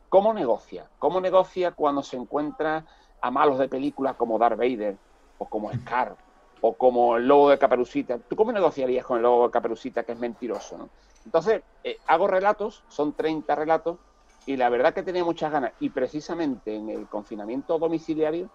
¿cómo 0.09 0.33
negocia? 0.33 0.91
¿Cómo 0.99 1.21
negocia 1.21 1.73
cuando 1.73 2.03
se 2.03 2.17
encuentra 2.17 2.87
a 3.21 3.31
malos 3.31 3.59
de 3.59 3.69
películas 3.69 4.17
como 4.17 4.39
Darth 4.39 4.59
Vader 4.59 4.97
o 5.39 5.49
como 5.49 5.73
Scar 5.73 6.17
o 6.63 6.77
como 6.77 7.17
el 7.17 7.29
lobo 7.29 7.51
de 7.51 7.59
Caperucita? 7.59 8.19
¿Tú 8.19 8.37
cómo 8.37 8.53
negociarías 8.53 9.05
con 9.05 9.19
el 9.19 9.23
lobo 9.23 9.45
de 9.45 9.51
Caperucita 9.51 10.03
que 10.03 10.13
es 10.13 10.19
mentiroso? 10.19 10.91
Entonces, 11.25 11.63
eh, 11.85 11.99
hago 12.07 12.27
relatos, 12.27 12.83
son 12.89 13.15
30 13.15 13.55
relatos, 13.55 13.99
y 14.47 14.57
la 14.57 14.71
verdad 14.71 14.95
que 14.95 15.03
tenía 15.03 15.25
muchas 15.25 15.53
ganas. 15.53 15.75
Y 15.79 15.91
precisamente 15.91 16.75
en 16.75 16.89
el 16.89 17.07
confinamiento 17.07 17.79
domiciliario 17.79 18.49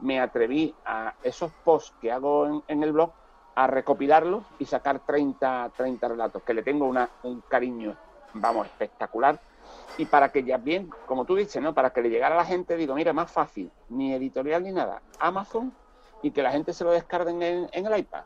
me 0.00 0.20
atreví 0.20 0.74
a 0.84 1.14
esos 1.22 1.50
posts 1.64 1.94
que 2.00 2.12
hago 2.12 2.62
en 2.68 2.82
el 2.82 2.92
blog 2.92 3.14
a 3.54 3.66
recopilarlos 3.66 4.44
y 4.58 4.66
sacar 4.66 5.00
30, 5.00 5.72
30 5.76 6.08
relatos, 6.08 6.42
que 6.42 6.54
le 6.54 6.62
tengo 6.62 6.86
una, 6.86 7.08
un 7.22 7.40
cariño, 7.42 7.96
vamos, 8.34 8.66
espectacular. 8.66 9.40
Y 9.98 10.06
para 10.06 10.30
que 10.30 10.42
ya 10.42 10.56
bien, 10.56 10.90
como 11.06 11.24
tú 11.24 11.36
dices, 11.36 11.62
¿no? 11.62 11.74
Para 11.74 11.90
que 11.90 12.02
le 12.02 12.10
llegara 12.10 12.34
a 12.34 12.38
la 12.38 12.44
gente, 12.44 12.76
digo, 12.76 12.94
mira, 12.94 13.12
más 13.12 13.30
fácil, 13.30 13.70
ni 13.90 14.14
editorial 14.14 14.62
ni 14.62 14.72
nada, 14.72 15.02
Amazon 15.18 15.72
y 16.22 16.30
que 16.30 16.42
la 16.42 16.52
gente 16.52 16.72
se 16.72 16.84
lo 16.84 16.92
descargue 16.92 17.30
en, 17.30 17.68
en 17.70 17.86
el 17.86 17.98
iPad, 17.98 18.22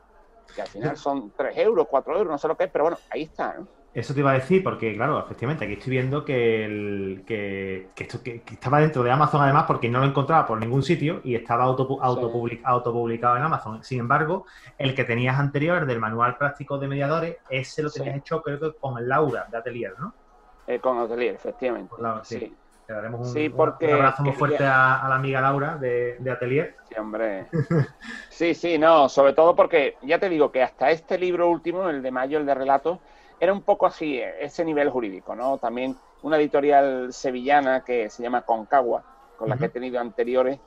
que 0.55 0.63
al 0.63 0.69
final 0.69 0.97
son 0.97 1.33
3 1.37 1.57
euros, 1.59 1.87
4 1.91 2.19
euros, 2.19 2.31
no 2.31 2.39
sé 2.39 2.47
lo 2.47 2.57
que 2.57 2.65
es, 2.65 2.71
pero 2.71 2.85
bueno, 2.85 2.99
ahí 3.11 3.23
está, 3.23 3.55
¿no? 3.55 3.67
Eso 3.97 4.13
te 4.13 4.21
iba 4.21 4.31
a 4.33 4.35
decir, 4.35 4.63
porque 4.63 4.95
claro, 4.95 5.19
efectivamente, 5.19 5.65
aquí 5.65 5.73
estoy 5.73 5.93
viendo 5.93 6.23
que, 6.23 6.67
el, 6.67 7.25
que, 7.27 7.89
esto, 7.97 8.23
que, 8.23 8.43
estaba 8.53 8.79
dentro 8.79 9.03
de 9.03 9.11
Amazon 9.11 9.41
además 9.41 9.65
porque 9.67 9.89
no 9.89 10.01
lo 10.01 10.05
encontraba 10.05 10.47
por 10.47 10.61
ningún 10.61 10.83
sitio 10.83 11.23
y 11.25 11.35
estaba 11.35 11.65
auto, 11.65 11.99
autopublicado 12.03 13.39
en 13.39 13.43
Amazon. 13.43 13.83
Sin 13.83 14.01
embargo, 14.01 14.45
el 14.77 14.95
que 14.95 15.05
tenías 15.05 15.41
anterior 15.41 15.87
del 15.87 15.99
manual 15.99 16.37
práctico 16.37 16.77
de 16.77 16.89
mediadores, 16.89 17.37
ese 17.49 17.83
lo 17.83 17.91
tenías 17.91 18.19
hecho 18.19 18.43
creo 18.43 18.61
que 18.61 18.79
con 18.79 19.09
Laura 19.09 19.47
de 19.51 19.57
Atelier, 19.57 19.95
¿no? 19.99 20.13
Eh, 20.67 20.79
con 20.79 20.99
Atelier, 20.99 21.37
efectivamente. 21.37 21.95
sí. 22.25 22.55
Le 22.89 22.95
daremos 22.95 23.35
un, 23.35 23.53
porque 23.53 23.91
abrazo 23.91 24.23
muy 24.23 24.33
fuerte 24.33 24.63
a, 24.63 25.07
la 25.09 25.17
amiga 25.17 25.41
Laura 25.41 25.77
de, 25.79 26.19
de 26.21 26.31
Atelier. 26.31 26.77
Sí, 26.87 26.95
hombre. 27.01 27.47
sí, 28.29 28.55
sí, 28.55 28.79
no, 28.79 29.09
sobre 29.09 29.33
todo 29.33 29.57
porque 29.57 29.97
ya 30.03 30.19
te 30.19 30.29
digo 30.29 30.53
que 30.53 30.63
hasta 30.63 30.91
este 30.91 31.19
libro 31.19 31.49
último, 31.49 31.89
el 31.89 32.03
de 32.03 32.11
mayo, 32.11 32.39
el 32.39 32.47
de 32.47 32.55
relatos, 32.55 33.01
era 33.39 33.53
un 33.53 33.63
poco 33.63 33.87
así, 33.87 34.19
ese 34.19 34.65
nivel 34.65 34.91
jurídico, 34.91 35.35
¿no? 35.35 35.59
También 35.59 35.97
una 36.23 36.39
editorial 36.39 37.13
sevillana 37.13 37.85
que 37.85 38.09
se 38.11 38.23
llama 38.23 38.43
Concagua, 38.43 39.05
con 39.37 39.49
la 39.49 39.57
que 39.57 39.67
he 39.67 39.69
tenido 39.69 40.01
anteriores, 40.01 40.59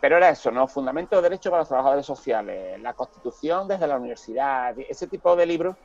pero 0.00 0.16
era 0.16 0.30
eso, 0.30 0.50
¿no? 0.50 0.66
Fundamento 0.66 1.16
de 1.16 1.22
Derecho 1.22 1.50
para 1.50 1.62
los 1.62 1.68
Trabajadores 1.68 2.06
Sociales, 2.06 2.80
la 2.80 2.94
Constitución 2.94 3.68
desde 3.68 3.86
la 3.86 3.96
universidad, 3.96 4.74
ese 4.78 5.06
tipo 5.06 5.36
de 5.36 5.46
libros, 5.46 5.76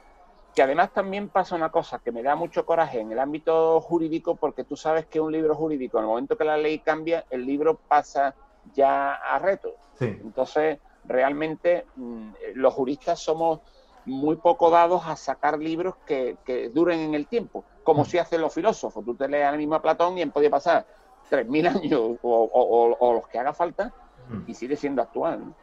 que 0.56 0.64
además 0.64 0.94
también 0.94 1.28
pasa 1.28 1.56
una 1.56 1.70
cosa 1.70 2.00
que 2.00 2.14
me 2.14 2.24
da 2.24 2.36
mucho 2.36 2.66
coraje 2.66 3.02
en 3.02 3.12
el 3.12 3.20
ámbito 3.20 3.82
jurídico, 3.82 4.38
porque 4.38 4.64
tú 4.64 4.78
sabes 4.78 5.06
que 5.08 5.20
un 5.20 5.34
libro 5.34 5.54
jurídico, 5.54 5.98
en 5.98 6.06
el 6.06 6.10
momento 6.10 6.38
que 6.38 6.46
la 6.46 6.56
ley 6.56 6.80
cambia, 6.80 7.26
el 7.30 7.46
libro 7.46 7.76
pasa 7.76 8.34
ya 8.74 9.16
a 9.16 9.38
reto. 9.38 9.76
Entonces, 10.00 10.80
realmente 11.04 11.86
mm, 11.96 12.30
los 12.56 12.74
juristas 12.74 13.20
somos 13.20 13.60
muy 14.06 14.36
poco 14.36 14.70
dados 14.70 15.04
a 15.08 15.16
sacar 15.16 15.60
libros 15.60 15.96
que, 16.06 16.38
duren 16.74 17.00
en 17.00 17.16
el 17.16 17.28
tiempo, 17.28 17.66
como 17.84 18.04
mm. 18.04 18.06
si 18.06 18.18
hacen 18.18 18.42
los 18.42 18.54
filósofos. 18.54 19.04
Tú 19.04 19.16
te 19.16 19.28
lees 19.28 19.46
al 19.46 19.58
mismo 19.58 19.82
Platón 19.82 20.18
y 20.18 20.22
en 20.22 20.32
podía 20.32 20.50
pasar 20.50 20.86
3.000 21.30 21.76
años 21.84 22.18
o, 22.22 23.14
los 23.14 23.28
que 23.28 23.40
haga 23.40 23.54
falta 23.54 23.94
mm. 24.30 24.50
y 24.50 24.54
sigue 24.54 24.76
siendo 24.76 25.02
actual. 25.02 25.54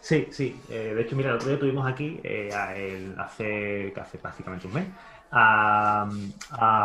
Sí, 0.00 0.28
sí. 0.30 0.60
Eh, 0.68 0.92
de 0.94 1.02
hecho, 1.02 1.16
mira, 1.16 1.30
el 1.30 1.36
otro 1.36 1.48
día 1.48 1.58
tuvimos 1.58 1.90
aquí, 1.90 2.20
eh, 2.22 2.50
hace, 3.18 3.92
hace 3.96 4.18
prácticamente 4.18 4.66
un 4.66 4.74
mes, 4.74 4.86
a, 5.32 6.08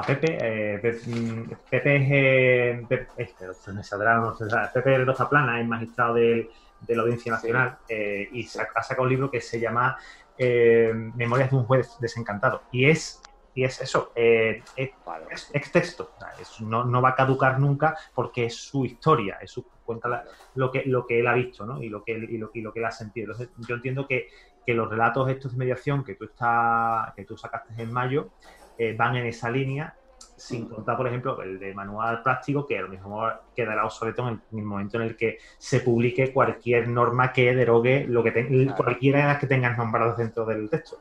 Pepe, 0.05 0.37
eh, 0.39 0.79
Pepe, 0.79 1.95
es, 1.95 2.87
Pepe, 2.87 3.07
este, 3.17 3.83
saldrá, 3.83 4.17
no 4.17 4.35
Pepe 4.73 5.03
Rosa 5.03 5.27
Plana, 5.27 5.59
es 5.59 5.67
magistrado 5.67 6.13
de, 6.15 6.49
la 6.87 7.01
Audiencia 7.01 7.31
Nacional, 7.31 7.77
y 7.89 8.45
ha 8.45 8.83
sacado 8.83 9.03
un 9.03 9.09
libro 9.09 9.31
que 9.31 9.41
se 9.41 9.59
llama 9.59 9.97
eh, 10.37 10.91
Memorias 10.93 11.51
de 11.51 11.57
un 11.57 11.65
juez 11.65 11.97
desencantado. 11.99 12.63
Y 12.71 12.89
es 12.89 13.21
y 13.55 13.63
es 13.63 13.79
eso, 13.79 14.11
eh, 14.15 14.61
es, 14.75 15.71
texto, 15.71 16.11
no, 16.59 17.01
va 17.01 17.09
a 17.09 17.15
caducar 17.15 17.57
nunca 17.57 17.97
porque 18.13 18.47
es 18.47 18.55
su 18.55 18.83
historia, 18.83 19.37
es 19.41 19.49
su, 19.49 19.63
cuenta 19.85 20.25
lo, 20.55 20.69
que, 20.69 20.83
lo 20.85 21.07
que 21.07 21.21
él 21.21 21.27
ha 21.27 21.33
visto 21.33 21.65
¿no? 21.65 21.81
y, 21.81 21.87
lo 21.87 22.03
que, 22.03 22.11
y, 22.11 22.37
lo, 22.37 22.51
y 22.53 22.59
lo 22.59 22.73
que 22.73 22.79
él 22.79 22.85
ha 22.85 22.91
sentido. 22.91 23.31
Entonces, 23.31 23.55
yo 23.65 23.75
entiendo 23.75 24.07
que, 24.07 24.27
que 24.65 24.73
los 24.73 24.89
relatos 24.89 25.29
estos 25.29 25.53
de 25.53 25.57
mediación 25.57 26.03
que 26.03 26.15
tú, 26.15 26.25
está, 26.25 27.13
que 27.15 27.23
tú 27.23 27.37
sacaste 27.37 27.81
en 27.81 27.93
mayo 27.93 28.31
eh, 28.77 28.93
van 28.93 29.15
en 29.15 29.25
esa 29.25 29.49
línea, 29.49 29.95
sin 30.35 30.67
contar, 30.67 30.97
por 30.97 31.07
ejemplo, 31.07 31.41
el 31.41 31.59
de 31.59 31.73
manual 31.73 32.21
práctico, 32.21 32.65
que 32.65 32.77
a 32.77 32.81
lo 32.81 32.89
mismo 32.89 33.27
quedará 33.55 33.85
obsoleto 33.85 34.27
en 34.27 34.41
el, 34.51 34.63
momento 34.63 34.97
en 34.97 35.03
el 35.03 35.15
que 35.15 35.37
se 35.57 35.79
publique 35.79 36.33
cualquier 36.33 36.87
norma 36.87 37.31
que 37.31 37.55
derogue 37.55 38.05
lo 38.07 38.23
que 38.23 38.73
cualquiera 38.75 39.19
de 39.19 39.25
las 39.25 39.39
que 39.39 39.47
tengas 39.47 39.77
nombradas 39.77 40.17
dentro 40.17 40.45
del 40.45 40.69
texto. 40.69 40.97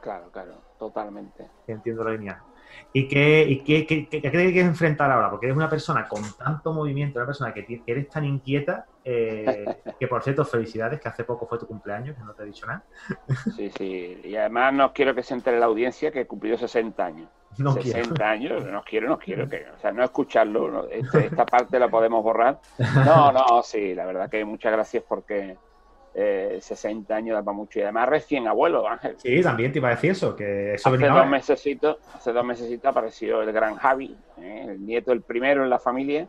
Claro, 0.00 0.30
claro, 0.32 0.54
totalmente. 0.78 1.48
Entiendo 1.66 2.04
la 2.04 2.12
línea. 2.12 2.42
¿Y 2.92 3.08
qué, 3.08 3.44
y 3.48 3.62
qué, 3.62 3.86
qué, 3.86 4.08
qué, 4.08 4.22
qué 4.22 4.30
que 4.30 4.60
enfrentar 4.60 5.10
ahora? 5.10 5.30
Porque 5.30 5.46
eres 5.46 5.56
una 5.56 5.68
persona 5.68 6.08
con 6.08 6.22
tanto 6.36 6.72
movimiento, 6.72 7.18
una 7.18 7.26
persona 7.26 7.52
que, 7.52 7.82
eres 7.86 8.08
tan 8.08 8.24
inquieta, 8.24 8.86
eh, 9.04 9.82
que 9.98 10.06
por 10.08 10.22
cierto, 10.22 10.44
felicidades, 10.44 11.00
que 11.00 11.08
hace 11.08 11.24
poco 11.24 11.46
fue 11.46 11.58
tu 11.58 11.66
cumpleaños, 11.66 12.16
que 12.16 12.22
no 12.22 12.32
te 12.32 12.42
he 12.42 12.46
dicho 12.46 12.66
nada. 12.66 12.84
Sí, 13.56 13.70
sí, 13.76 14.20
y 14.24 14.36
además 14.36 14.72
no 14.72 14.92
quiero 14.92 15.14
que 15.14 15.22
se 15.22 15.34
entere 15.34 15.58
la 15.58 15.66
audiencia 15.66 16.10
que 16.10 16.20
he 16.20 16.26
cumplido 16.26 16.56
60 16.56 17.04
años. 17.04 17.28
No 17.58 17.72
60 17.72 18.28
años, 18.28 18.64
no 18.64 18.82
quiero, 18.82 19.08
no 19.08 19.18
quiero, 19.18 19.48
que, 19.48 19.66
o 19.76 19.78
sea, 19.80 19.92
no 19.92 20.04
escucharlo, 20.04 20.88
este, 20.88 21.26
esta 21.26 21.44
parte 21.44 21.78
la 21.78 21.88
podemos 21.88 22.22
borrar. 22.22 22.58
No, 23.04 23.32
no, 23.32 23.62
sí, 23.62 23.94
la 23.94 24.06
verdad 24.06 24.30
que 24.30 24.44
muchas 24.44 24.72
gracias 24.72 25.04
porque 25.06 25.56
eh, 26.14 26.58
60 26.60 27.14
años 27.14 27.34
da 27.36 27.42
para 27.42 27.56
mucho 27.56 27.78
y 27.78 27.82
además 27.82 28.08
recién 28.08 28.48
abuelo, 28.48 28.88
Ángel. 28.88 29.16
Sí, 29.18 29.40
también 29.42 29.72
te 29.72 29.78
iba 29.78 29.88
a 29.88 29.92
decir 29.92 30.12
eso, 30.12 30.34
que 30.34 30.74
hace 30.74 30.90
dos, 30.90 31.26
meses, 31.28 31.66
hace 32.14 32.32
dos 32.32 32.44
meses 32.44 32.84
apareció 32.84 33.42
el 33.42 33.52
gran 33.52 33.76
Javi, 33.76 34.16
¿eh? 34.38 34.66
el 34.68 34.84
nieto, 34.84 35.12
el 35.12 35.22
primero 35.22 35.62
en 35.62 35.70
la 35.70 35.78
familia, 35.78 36.28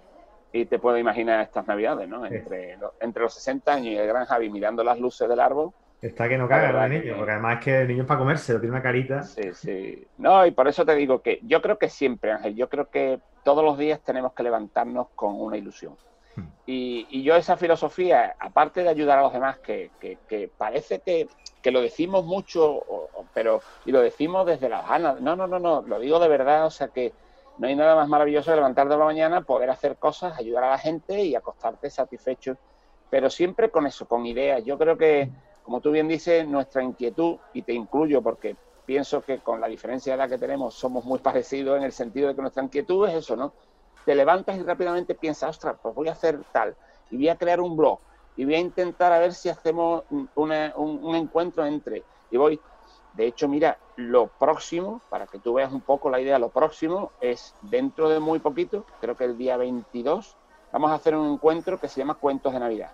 y 0.54 0.66
te 0.66 0.80
puedo 0.80 0.98
imaginar 0.98 1.42
estas 1.42 1.66
navidades, 1.68 2.08
¿no? 2.10 2.26
Entre, 2.26 2.78
entre 3.00 3.24
los 3.24 3.34
60 3.34 3.74
años 3.74 3.88
y 3.88 3.98
el 3.98 4.08
gran 4.08 4.26
Javi 4.26 4.50
mirando 4.50 4.84
las 4.84 5.00
luces 5.00 5.28
del 5.30 5.40
árbol. 5.40 5.72
Está 6.02 6.28
que 6.28 6.38
no 6.38 6.48
caga 6.48 6.86
el 6.86 6.92
niño, 6.92 7.16
porque 7.16 7.32
además 7.32 7.60
es 7.60 7.64
que 7.64 7.82
el 7.82 7.88
niño 7.88 8.02
es 8.02 8.08
para 8.08 8.20
comerse, 8.20 8.54
tiene 8.54 8.72
una 8.72 8.82
carita. 8.82 9.22
Sí, 9.22 9.54
sí. 9.54 10.08
No, 10.18 10.44
y 10.46 10.52
por 10.52 10.68
eso 10.68 10.84
te 10.84 10.96
digo 10.96 11.22
que 11.22 11.40
yo 11.44 11.62
creo 11.62 11.78
que 11.78 11.90
siempre, 11.90 12.32
Ángel, 12.32 12.56
yo 12.56 12.70
creo 12.70 12.90
que 12.90 13.20
todos 13.44 13.64
los 13.64 13.78
días 13.78 14.02
tenemos 14.02 14.34
que 14.34 14.42
levantarnos 14.42 15.10
con 15.14 15.40
una 15.40 15.58
ilusión. 15.58 15.96
Y, 16.66 17.22
yo 17.24 17.36
esa 17.36 17.58
filosofía, 17.58 18.36
aparte 18.40 18.84
de 18.84 18.90
ayudar 18.90 19.20
a 19.20 19.24
los 19.24 19.34
demás, 19.34 19.60
que, 19.60 19.92
parece 20.58 21.02
que, 21.02 21.28
lo 21.72 21.82
decimos 21.82 22.26
mucho, 22.26 22.84
pero 23.34 23.62
y 23.86 23.92
lo 23.92 24.02
decimos 24.02 24.46
desde 24.46 24.70
las 24.70 24.88
ganas, 24.88 25.22
no, 25.22 25.36
no, 25.36 25.46
no, 25.46 25.60
no, 25.60 25.82
lo 25.82 26.00
digo 26.00 26.20
de 26.20 26.30
verdad, 26.30 26.66
o 26.66 26.72
sea 26.72 26.88
que 26.88 27.14
no 27.58 27.68
hay 27.68 27.76
nada 27.76 27.96
más 27.96 28.08
maravilloso 28.08 28.50
que 28.50 28.56
levantarte 28.56 28.94
de 28.94 29.00
la 29.00 29.06
mañana, 29.06 29.42
poder 29.42 29.70
hacer 29.70 29.98
cosas, 29.98 30.38
ayudar 30.40 30.64
a 30.64 30.72
la 30.72 30.78
gente 30.78 31.22
y 31.24 31.36
acostarte 31.36 31.90
satisfecho, 31.90 32.58
pero 33.10 33.30
siempre 33.30 33.70
con 33.70 33.86
eso, 33.86 34.08
con 34.08 34.26
ideas. 34.26 34.64
Yo 34.64 34.78
creo 34.78 34.98
que, 34.98 35.30
como 35.64 35.82
tú 35.82 35.92
bien 35.92 36.08
dices, 36.08 36.48
nuestra 36.48 36.84
inquietud, 36.84 37.38
y 37.54 37.62
te 37.62 37.74
incluyo 37.74 38.22
porque 38.22 38.56
pienso 38.86 39.22
que 39.22 39.40
con 39.40 39.62
la 39.62 39.68
diferencia 39.68 40.14
de 40.14 40.18
la 40.18 40.28
que 40.28 40.38
tenemos 40.38 40.74
somos 40.74 41.06
muy 41.06 41.20
parecidos 41.30 41.78
en 41.78 41.84
el 41.84 41.92
sentido 41.92 42.30
de 42.30 42.36
que 42.36 42.42
nuestra 42.42 42.64
inquietud 42.64 43.08
es 43.08 43.16
eso, 43.16 43.36
¿no? 43.36 43.54
te 44.06 44.16
levantas 44.16 44.58
y 44.58 44.64
rápidamente 44.64 45.16
piensas, 45.16 45.52
ostras, 45.52 45.76
pues 45.82 45.94
voy 45.96 46.08
a 46.08 46.14
hacer 46.14 46.40
tal, 46.52 46.76
y 47.10 47.18
voy 47.18 47.30
a 47.30 47.38
crear 47.38 47.62
un 47.62 47.76
blog, 47.78 48.00
y 48.36 48.46
voy 48.46 48.56
a 48.56 48.60
intentar 48.60 49.12
a 49.12 49.20
ver 49.20 49.34
si 49.34 49.50
hacemos 49.50 50.04
un, 50.36 51.16
encuentro 51.16 51.66
entre, 51.66 52.04
y 52.30 52.38
voy, 52.38 52.60
de 53.14 53.28
hecho, 53.28 53.48
mira, 53.48 53.78
lo 53.98 54.28
próximo, 54.28 55.02
para 55.10 55.28
que 55.28 55.40
tú 55.40 55.54
veas 55.54 55.72
un 55.72 55.82
poco 55.82 56.10
la 56.10 56.20
idea, 56.20 56.40
lo 56.40 56.50
próximo 56.50 57.12
es 57.20 57.54
dentro 57.62 58.10
de 58.10 58.20
muy 58.20 58.40
poquito, 58.40 58.86
creo 59.00 59.16
que 59.16 59.26
el 59.26 59.38
día 59.38 59.58
22, 59.58 60.38
vamos 60.72 60.92
a 60.92 60.96
hacer 60.96 61.16
un 61.16 61.34
encuentro 61.34 61.80
que 61.80 61.88
se 61.88 62.00
llama 62.00 62.16
Cuentos 62.16 62.54
de 62.54 62.60
Navidad, 62.60 62.92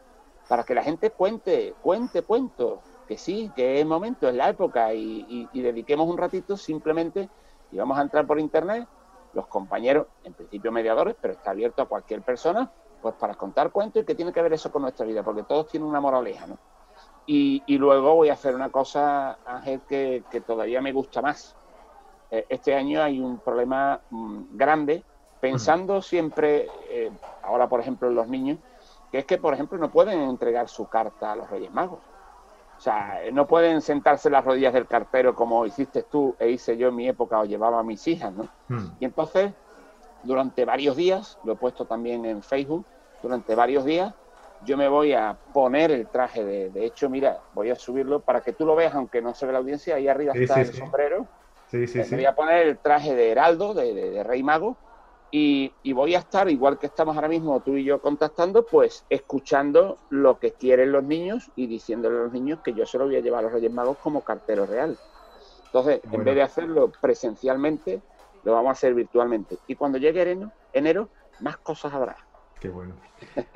para 0.48 0.64
que 0.64 0.74
la 0.74 0.84
gente 0.84 1.12
cuente, 1.12 1.76
cuente 1.82 2.22
cuentos, 2.22 2.80
que 3.08 3.18
sí, 3.18 3.52
que 3.56 3.80
es 3.80 3.86
momento, 3.86 4.28
es 4.28 4.36
la 4.36 4.50
época, 4.50 4.94
y, 4.94 5.48
y 5.52 5.62
dediquemos 5.62 6.08
un 6.08 6.18
ratito 6.18 6.58
simplemente, 6.58 7.30
y 7.72 7.78
vamos 7.78 7.98
a 7.98 8.02
entrar 8.02 8.26
por 8.26 8.40
internet, 8.40 8.88
los 9.34 9.48
compañeros, 9.48 10.08
en 10.24 10.34
principio 10.34 10.72
mediadores, 10.72 11.16
pero 11.20 11.34
está 11.34 11.52
abierto 11.52 11.82
a 11.82 11.88
cualquier 11.88 12.22
persona, 12.22 12.72
pues 13.02 13.16
para 13.16 13.36
contar 13.36 13.72
cuentos 13.72 14.02
y 14.02 14.06
que 14.06 14.16
tiene 14.16 14.34
que 14.34 14.42
ver 14.42 14.54
eso 14.54 14.72
con 14.72 14.82
nuestra 14.82 15.06
vida, 15.06 15.24
porque 15.24 15.44
todos 15.44 15.68
tienen 15.68 15.88
una 15.88 16.02
moraleja, 16.02 16.48
¿no? 16.48 16.58
Y, 17.30 17.78
luego 17.78 18.16
voy 18.16 18.30
a 18.30 18.34
hacer 18.34 18.56
una 18.56 18.70
cosa, 18.70 19.38
Ángel, 19.46 19.82
que, 19.88 20.24
todavía 20.46 20.82
me 20.82 20.94
gusta 20.94 21.22
más. 21.22 21.58
Eh, 22.32 22.46
este 22.48 22.74
año 22.74 23.04
hay 23.04 23.20
un 23.20 23.40
problema 23.40 24.00
mm, 24.10 24.58
grande, 24.58 25.04
pensando 25.42 26.02
siempre, 26.02 26.68
eh, 26.90 27.12
ahora 27.44 27.68
por 27.68 27.82
ejemplo 27.82 28.08
en 28.08 28.16
los 28.16 28.28
niños, 28.30 28.60
que 29.12 29.20
es 29.20 29.26
que, 29.26 29.38
por 29.38 29.54
ejemplo, 29.54 29.78
no 29.78 29.90
pueden 29.90 30.22
entregar 30.22 30.68
su 30.68 30.88
carta 30.88 31.32
a 31.32 31.36
los 31.36 31.50
Reyes 31.50 31.72
Magos. 31.72 32.00
O 32.78 32.80
sea, 32.80 33.22
no 33.34 33.48
pueden 33.48 33.82
sentarse 33.82 34.28
en 34.28 34.34
las 34.34 34.46
rodillas 34.46 34.74
del 34.74 34.86
cartero 34.86 35.34
como 35.34 35.66
hiciste 35.66 36.04
tú 36.04 36.36
e 36.38 36.50
hice 36.50 36.78
yo 36.78 36.90
en 36.90 36.96
mi 36.96 37.08
época 37.08 37.40
o 37.40 37.46
llevaba 37.46 37.80
a 37.80 37.84
mis 37.84 38.08
hijas, 38.08 38.34
¿no? 38.34 38.48
Hmm. 38.68 38.92
Y 39.00 39.06
entonces, 39.06 39.52
durante 40.24 40.64
varios 40.64 40.96
días, 40.96 41.40
lo 41.44 41.54
he 41.54 41.56
puesto 41.56 41.86
también 41.86 42.26
en 42.26 42.44
Facebook, 42.44 42.86
durante 43.24 43.56
varios 43.56 43.84
días, 43.84 44.14
yo 44.64 44.78
me 44.78 44.88
voy 44.88 45.14
a 45.14 45.38
poner 45.54 45.92
el 45.92 46.08
traje 46.08 46.44
de, 46.44 46.70
de 46.70 46.86
hecho, 46.86 47.10
mira, 47.10 47.40
voy 47.54 47.72
a 47.72 47.76
subirlo 47.76 48.20
para 48.20 48.42
que 48.42 48.54
tú 48.54 48.66
lo 48.66 48.76
veas, 48.76 48.94
aunque 48.94 49.22
no 49.22 49.34
se 49.34 49.46
ve 49.46 49.54
la 49.54 49.60
audiencia, 49.60 49.96
ahí 49.96 50.08
arriba 50.08 50.34
está 50.36 50.62
el 50.62 50.74
sombrero. 50.74 51.28
Sí, 51.70 51.86
sí, 51.88 52.00
me 52.12 52.18
voy 52.18 52.26
a 52.26 52.36
poner 52.36 52.68
el 52.68 52.78
traje 52.78 53.14
de 53.14 53.32
Heraldo, 53.32 53.74
de, 53.74 53.94
de 53.94 54.24
Rey 54.24 54.42
Mago, 54.42 54.78
y, 55.30 55.94
voy 55.94 56.16
a 56.16 56.20
estar, 56.20 56.50
igual 56.50 56.80
que 56.80 56.88
estamos 56.88 57.16
ahora 57.16 57.28
mismo 57.28 57.60
tú 57.60 57.76
y 57.76 57.84
yo 57.84 58.00
contactando, 58.00 58.66
pues 58.66 59.06
escuchando 59.10 59.98
lo 60.10 60.40
que 60.40 60.54
quieren 60.54 60.92
los 60.92 61.04
niños 61.04 61.52
y 61.56 61.68
diciéndole 61.68 62.18
a 62.18 62.24
los 62.24 62.34
niños 62.34 62.60
que 62.64 62.74
yo 62.74 62.86
se 62.86 62.98
lo 62.98 63.06
voy 63.06 63.18
a 63.18 63.20
llevar 63.20 63.40
a 63.40 63.44
los 63.44 63.54
Reyes 63.54 63.72
Magos 63.72 63.98
como 63.98 64.22
cartero 64.22 64.66
real. 64.66 64.98
Entonces, 65.66 66.02
en 66.12 66.24
vez 66.24 66.36
de 66.36 66.42
hacerlo 66.42 66.92
presencialmente, 67.02 68.02
lo 68.44 68.54
vamos 68.54 68.70
a 68.70 68.72
hacer 68.72 68.94
virtualmente. 68.94 69.58
Y 69.68 69.76
cuando 69.76 69.98
llegue 69.98 70.22
enero, 70.22 70.52
enero 70.72 71.10
más 71.42 71.58
cosas 71.58 71.94
habrá. 71.94 72.16
Qué 72.60 72.70
bueno. 72.70 72.96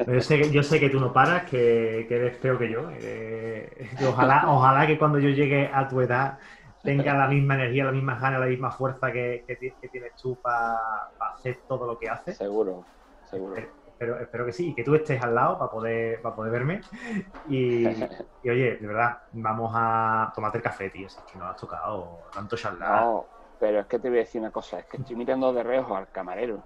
Yo 0.06 0.22
sé 0.22 0.40
que, 0.40 0.52
yo 0.52 0.62
sé 0.62 0.80
que 0.80 0.90
tú 0.90 1.00
no 1.00 1.14
paras, 1.14 1.50
que, 1.50 2.02
eres 2.02 2.38
peor 2.38 2.60
que 2.60 2.70
yo. 2.70 2.90
Eh, 2.92 3.90
ojalá, 4.08 4.44
ojalá 4.48 4.86
que 4.86 4.98
cuando 4.98 5.20
yo 5.20 5.30
llegue 5.30 5.70
a 5.74 5.88
tu 5.88 6.02
edad 6.02 6.38
tenga 6.84 7.14
la 7.14 7.28
misma 7.28 7.56
energía, 7.56 7.86
la 7.86 7.92
misma 7.92 8.20
ganas, 8.20 8.40
la 8.40 8.46
misma 8.48 8.72
fuerza 8.72 9.12
que, 9.12 9.46
tienes 9.92 10.16
tú 10.16 10.36
para 10.42 10.80
hacer 11.20 11.60
todo 11.68 11.86
lo 11.86 11.98
que 11.98 12.10
haces. 12.10 12.38
Seguro, 12.38 12.84
seguro. 13.30 13.56
Espero, 13.56 14.20
espero, 14.20 14.46
que 14.48 14.52
sí, 14.52 14.70
y 14.70 14.74
que 14.74 14.84
tú 14.84 14.96
estés 14.96 15.22
al 15.22 15.36
lado 15.36 15.60
para 15.60 15.70
poder, 15.70 16.22
para 16.24 16.36
poder 16.36 16.52
verme. 16.52 16.82
Y, 17.48 17.86
oye, 17.86 18.78
de 18.78 18.88
verdad, 18.88 19.20
vamos 19.34 19.72
a 19.76 20.32
tomarte 20.34 20.58
el 20.58 20.64
café, 20.64 20.90
tío. 20.90 21.06
Es 21.06 21.16
que 21.32 21.38
no 21.38 21.46
has 21.46 21.58
tocado 21.58 22.22
tanto 22.34 22.58
charlar. 22.58 23.02
No, 23.04 23.26
pero 23.60 23.82
es 23.82 23.86
que 23.86 24.00
te 24.00 24.10
voy 24.10 24.18
a 24.18 24.22
decir 24.22 24.42
una 24.42 24.50
cosa, 24.50 24.80
es 24.80 24.86
que 24.86 24.98
estoy 24.98 25.16
mirando 25.16 25.54
de 25.54 25.62
reojo 25.62 25.96
al 25.96 26.10
camarero 26.10 26.64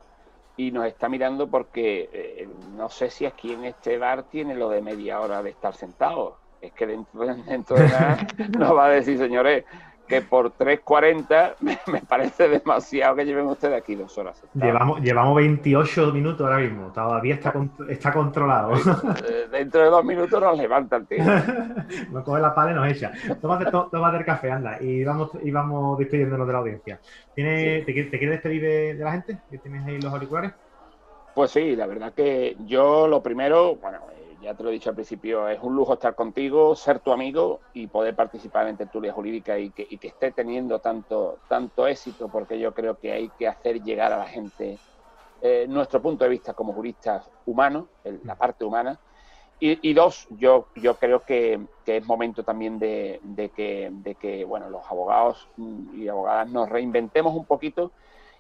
y 0.57 0.71
nos 0.71 0.85
está 0.85 1.09
mirando 1.09 1.47
porque 1.47 2.09
eh, 2.13 2.47
no 2.75 2.89
sé 2.89 3.09
si 3.09 3.25
aquí 3.25 3.53
en 3.53 3.65
este 3.65 3.97
bar 3.97 4.23
tiene 4.23 4.55
lo 4.55 4.69
de 4.69 4.81
media 4.81 5.19
hora 5.19 5.43
de 5.43 5.49
estar 5.49 5.75
sentado. 5.75 6.37
Es 6.61 6.71
que 6.73 6.87
dentro, 6.87 7.25
dentro 7.47 7.75
de 7.75 7.89
nada 7.89 8.27
nos 8.57 8.75
va 8.75 8.85
a 8.85 8.89
decir, 8.89 9.17
señores, 9.17 9.65
que 10.07 10.21
por 10.21 10.51
3.40 10.51 11.55
me, 11.61 11.79
me, 11.87 12.01
parece 12.01 12.47
demasiado 12.47 13.15
que 13.15 13.25
lleven 13.25 13.45
ustedes 13.47 13.77
aquí 13.81 13.95
dos 13.95 14.17
horas. 14.17 14.41
Llevamos, 14.53 15.01
llevamos 15.01 15.35
28 15.35 16.11
minutos 16.11 16.45
ahora 16.45 16.59
mismo, 16.59 16.91
todavía 16.91 17.35
está, 17.35 17.53
está 17.89 18.13
controlado. 18.13 18.73
Eh, 18.75 19.47
dentro 19.51 19.81
de 19.81 19.89
dos 19.89 20.03
minutos 20.05 20.41
nos 20.41 20.57
levanta 20.57 20.97
el 20.97 21.07
tío. 21.07 21.23
nos 22.11 22.23
coge 22.23 22.41
la 22.41 22.53
pala 22.53 22.71
y 22.71 22.75
nos 22.75 22.87
echa. 22.89 23.11
Tómate, 23.41 23.71
tómate 23.71 24.17
el 24.17 24.25
café, 24.25 24.51
anda, 24.51 24.77
y 24.81 25.03
vamos, 25.03 25.31
y 25.43 25.51
vamos 25.51 25.97
despidiéndonos 25.97 26.47
de 26.47 26.53
la 26.53 26.59
audiencia. 26.59 26.99
¿Tiene, 27.33 27.81
te, 27.81 27.93
quieres 27.93 28.11
despedir 28.11 28.61
de, 28.61 28.93
de 28.95 29.03
la 29.03 29.11
gente? 29.11 29.37
¿Que 29.49 29.57
tienes 29.57 29.85
ahí 29.85 29.99
los 29.99 30.13
auriculares? 30.13 30.53
Pues 31.33 31.51
sí, 31.51 31.75
la 31.75 31.85
verdad 31.85 32.13
que 32.13 32.55
yo 32.65 33.07
lo 33.07 33.21
primero, 33.21 33.75
bueno, 33.75 33.99
ya 34.45 34.53
te 34.53 34.61
lo 34.61 34.69
he 34.69 34.73
dicho 34.73 34.91
al 34.91 34.95
principio, 34.95 35.49
es 35.49 35.59
un 35.59 35.75
lujo 35.75 35.93
estar 35.93 36.13
contigo, 36.13 36.75
ser 36.75 36.99
tu 36.99 37.11
amigo 37.11 37.61
y 37.73 37.87
poder 37.87 38.15
participar 38.15 38.67
en 38.67 38.77
tertulia 38.77 39.11
jurídica 39.11 39.57
y 39.57 39.71
que, 39.71 39.87
esté 39.99 40.31
teniendo 40.33 40.77
tanto, 40.77 41.39
tanto 41.49 41.87
éxito, 41.87 42.27
porque 42.27 42.59
yo 42.59 42.71
creo 42.71 42.99
que 42.99 43.11
hay 43.11 43.29
que 43.39 43.47
hacer 43.47 43.81
llegar 43.81 44.13
a 44.13 44.19
la 44.19 44.27
gente 44.27 44.77
eh, 45.41 45.65
nuestro 45.67 45.99
punto 45.99 46.25
de 46.25 46.29
vista 46.29 46.53
como 46.53 46.73
juristas 46.73 47.27
humanos, 47.47 47.85
la 48.23 48.35
parte 48.35 48.63
humana. 48.63 48.99
Y, 49.59 49.93
dos, 49.93 50.27
yo, 50.37 50.67
yo 50.75 50.95
creo 50.97 51.21
que, 51.21 51.59
es 51.87 52.05
momento 52.05 52.43
también 52.43 52.77
de, 52.77 53.19
que, 53.55 53.89
de 53.91 54.13
que 54.13 54.45
bueno, 54.45 54.69
los 54.69 54.85
abogados 54.85 55.47
y 55.95 56.07
abogadas 56.07 56.49
nos 56.51 56.69
reinventemos 56.69 57.33
un 57.33 57.45
poquito 57.45 57.91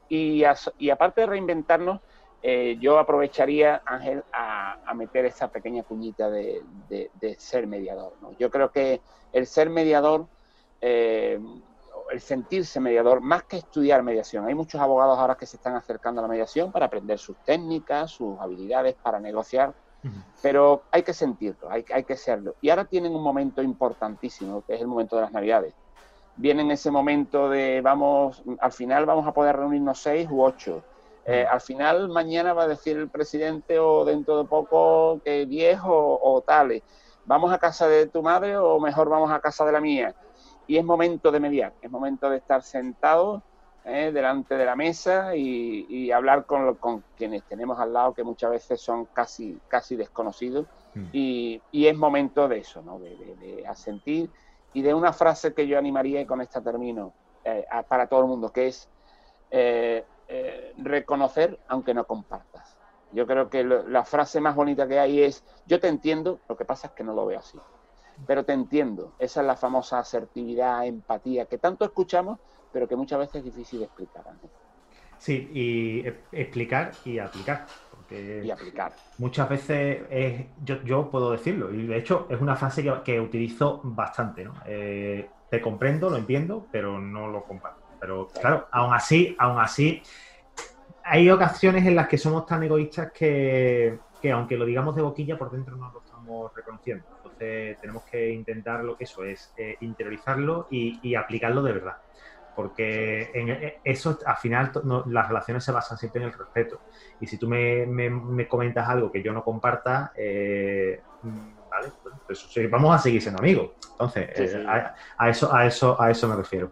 y, 0.07 0.43
y 0.77 0.89
aparte 0.91 1.21
de 1.21 1.27
reinventarnos, 1.27 2.01
eh, 2.47 2.77
yo 2.79 2.99
aprovecharía, 2.99 3.81
Ángel, 3.87 4.23
a, 4.31 4.93
meter 4.93 5.25
esa 5.25 5.47
pequeña 5.47 5.81
puñita 5.81 6.29
de, 6.29 6.61
ser 7.39 7.65
mediador. 7.65 8.13
Yo 8.37 8.51
creo 8.51 8.71
que 8.71 9.01
el 9.33 9.47
ser 9.47 9.71
mediador, 9.71 10.27
eh, 10.79 11.39
el 12.11 12.21
sentirse 12.21 12.79
mediador, 12.79 13.19
más 13.19 13.45
que 13.45 13.57
estudiar 13.57 14.03
mediación. 14.03 14.45
Hay 14.45 14.53
muchos 14.53 14.79
abogados 14.79 15.17
ahora 15.17 15.33
que 15.33 15.47
se 15.47 15.57
están 15.57 15.73
acercando 15.73 16.21
a 16.21 16.21
la 16.21 16.27
mediación 16.27 16.71
para 16.71 16.85
aprender 16.85 17.17
sus 17.17 17.35
técnicas, 17.37 18.11
sus 18.11 18.39
habilidades 18.39 18.93
para 18.93 19.19
negociar, 19.19 19.73
pero 20.43 20.83
hay 20.91 21.01
que 21.01 21.13
sentirlo, 21.13 21.71
hay, 21.71 21.83
hay 21.91 22.03
que 22.03 22.15
serlo. 22.15 22.53
Y 22.61 22.69
ahora 22.69 22.85
tienen 22.85 23.15
un 23.15 23.23
momento 23.23 23.63
importantísimo, 23.63 24.63
que 24.67 24.75
es 24.75 24.81
el 24.81 24.87
momento 24.87 25.15
de 25.15 25.23
las 25.23 25.31
Navidades. 25.31 25.73
Viene 26.35 26.61
en 26.61 26.69
ese 26.69 26.91
momento 26.91 27.49
de, 27.49 27.81
vamos, 27.81 28.43
al 28.59 28.71
final 28.71 29.07
vamos 29.07 29.25
a 29.25 29.33
poder 29.33 29.55
reunirnos 29.55 29.97
seis 29.97 30.29
u 30.29 30.43
ocho. 30.43 30.83
Eh, 31.25 31.45
al 31.49 31.61
final 31.61 32.09
mañana 32.09 32.53
va 32.53 32.63
a 32.63 32.67
decir 32.67 32.97
el 32.97 33.09
presidente 33.09 33.79
o 33.79 34.05
dentro 34.05 34.37
de 34.37 34.45
poco 34.45 35.19
que 35.23 35.45
diez 35.45 35.79
o, 35.83 36.19
o 36.21 36.41
tales. 36.41 36.83
¿Vamos 37.25 37.51
a 37.51 37.57
casa 37.57 37.87
de 37.87 38.05
tu 38.07 38.21
madre 38.21 38.57
o 38.57 38.79
mejor 38.79 39.09
vamos 39.09 39.31
a 39.31 39.39
casa 39.39 39.65
de 39.65 39.71
la 39.71 39.81
mía? 39.81 40.15
y 40.67 40.77
es 40.77 40.85
momento 40.85 41.31
de 41.31 41.39
mediar, 41.39 41.73
es 41.81 41.91
momento 41.91 42.29
de 42.29 42.37
estar 42.37 42.63
sentados 42.63 43.41
eh, 43.83 44.11
delante 44.11 44.55
de 44.55 44.65
la 44.65 44.75
mesa 44.75 45.35
y, 45.35 46.11
hablar 46.11 46.45
con, 46.45 46.75
con, 46.75 47.03
quienes 47.15 47.43
tenemos 47.43 47.79
al 47.79 47.93
lado, 47.93 48.13
que 48.13 48.23
muchas 48.23 48.49
veces 48.49 48.81
son 48.81 49.05
casi, 49.05 49.59
casi 49.67 49.95
desconocidos, 49.95 50.65
mm. 50.95 51.05
y, 51.13 51.61
es 51.71 51.95
momento 51.95 52.47
de 52.47 52.59
eso, 52.59 52.81
¿no? 52.81 52.99
de, 52.99 53.63
asentir 53.67 54.29
y 54.73 54.81
de 54.81 54.93
una 54.93 55.13
frase 55.13 55.53
que 55.53 55.67
yo 55.67 55.77
animaría, 55.77 56.21
y 56.21 56.25
con 56.25 56.41
esta 56.41 56.61
termino, 56.61 57.13
eh, 57.43 57.65
para 57.87 58.07
todo 58.07 58.21
el 58.21 58.27
mundo, 58.27 58.51
que 58.51 58.67
es 58.67 58.89
eh, 59.51 60.03
reconocer 60.77 61.59
aunque 61.67 61.93
no 61.93 62.05
compartas. 62.05 62.77
Yo 63.11 63.25
creo 63.25 63.49
que 63.49 63.63
la 63.63 64.03
frase 64.03 64.41
más 64.41 64.55
bonita 64.55 64.87
que 64.87 64.99
hay 64.99 65.21
es, 65.21 65.43
yo 65.65 65.79
te 65.79 65.87
entiendo, 65.87 66.39
lo 66.49 66.57
que 66.57 66.65
pasa 66.65 66.87
es 66.87 66.93
que 66.93 67.03
no 67.03 67.13
lo 67.13 67.25
veo 67.25 67.39
así 67.39 67.59
pero 68.25 68.45
te 68.45 68.53
entiendo. 68.53 69.13
Esa 69.19 69.41
es 69.41 69.47
la 69.47 69.55
famosa 69.55 69.99
asertividad, 69.99 70.85
empatía, 70.85 71.45
que 71.45 71.57
tanto 71.57 71.85
escuchamos, 71.85 72.39
pero 72.71 72.87
que 72.87 72.95
muchas 72.95 73.19
veces 73.19 73.35
es 73.35 73.43
difícil 73.45 73.79
de 73.79 73.85
explicar. 73.85 74.23
Sí, 75.17 75.49
y 75.53 76.07
e, 76.07 76.23
explicar 76.31 76.91
y 77.05 77.19
aplicar. 77.19 77.65
Porque 77.89 78.41
y 78.43 78.51
aplicar. 78.51 78.93
Muchas 79.17 79.49
veces 79.49 80.03
es, 80.09 80.45
yo, 80.63 81.09
puedo 81.09 81.31
decirlo, 81.31 81.73
y 81.73 81.87
de 81.87 81.97
hecho 81.97 82.27
es 82.29 82.39
una 82.39 82.55
frase 82.55 82.83
que, 83.03 83.19
utilizo 83.19 83.81
bastante. 83.83 84.43
¿no? 84.43 84.53
Eh, 84.65 85.29
te 85.49 85.61
comprendo, 85.61 86.09
lo 86.09 86.17
entiendo, 86.17 86.67
pero 86.71 86.99
no 86.99 87.27
lo 87.27 87.43
comparto. 87.43 87.84
Pero 88.05 88.27
claro, 88.27 88.67
aún 88.71 88.93
así, 88.93 89.35
aún 89.39 89.59
así, 89.59 90.03
hay 91.03 91.29
ocasiones 91.31 91.85
en 91.85 91.95
las 91.95 92.07
que 92.07 92.19
somos 92.19 92.45
tan 92.45 92.61
egoístas 92.61 93.11
que, 93.11 93.97
que 94.21 94.31
aunque 94.31 94.57
lo 94.57 94.65
digamos 94.65 94.95
de 94.95 95.01
boquilla, 95.01 95.37
por 95.37 95.49
dentro 95.49 95.75
no 95.75 95.91
lo 95.91 95.99
estamos 95.99 96.53
reconociendo 96.53 97.05
tenemos 97.37 98.03
que 98.03 98.31
intentar 98.31 98.83
lo 98.83 98.97
que 98.97 99.03
eso 99.03 99.23
es, 99.23 99.53
eh, 99.57 99.77
interiorizarlo 99.81 100.67
y, 100.69 101.15
aplicarlo 101.15 101.61
de 101.63 101.73
verdad. 101.73 101.97
Porque 102.55 103.31
en 103.33 103.49
eh, 103.49 103.79
eso, 103.83 104.17
al 104.25 104.37
final, 104.37 104.71
las 105.07 105.27
relaciones 105.27 105.63
se 105.63 105.71
basan 105.71 105.97
siempre 105.97 106.21
en 106.21 106.29
el 106.29 106.33
respeto. 106.33 106.81
Y 107.19 107.27
si 107.27 107.37
tú 107.37 107.47
me, 107.49 108.47
comentas 108.47 108.87
algo 108.87 109.11
que 109.11 109.21
yo 109.21 109.33
no 109.33 109.43
comparta, 109.43 110.13
eh, 110.15 111.01
¿vale? 111.75 111.91
Pues, 112.25 112.47
vamos 112.69 112.95
a 112.95 112.99
seguir 112.99 113.21
siendo 113.21 113.39
amigos. 113.39 113.71
Entonces, 113.91 114.29
eh, 114.35 114.65
A, 115.17 115.29
eso, 115.29 115.53
a, 115.53 115.65
eso, 115.65 116.01
a 116.01 116.11
eso 116.11 116.27
me 116.27 116.35
refiero. 116.35 116.71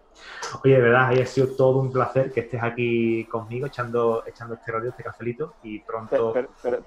Oye, 0.64 0.76
de 0.76 0.82
verdad, 0.82 1.12
ha 1.12 1.26
sido 1.26 1.48
todo 1.56 1.80
un 1.80 1.92
placer 1.92 2.32
que 2.32 2.42
estés 2.42 2.62
aquí 2.62 3.26
conmigo 3.26 3.68
echando, 3.68 4.24
echando 4.26 4.56
este 4.56 4.72
radio, 4.72 4.90
este 4.90 5.04
cafelito 5.04 5.56
y 5.64 5.80
pronto... 5.80 6.34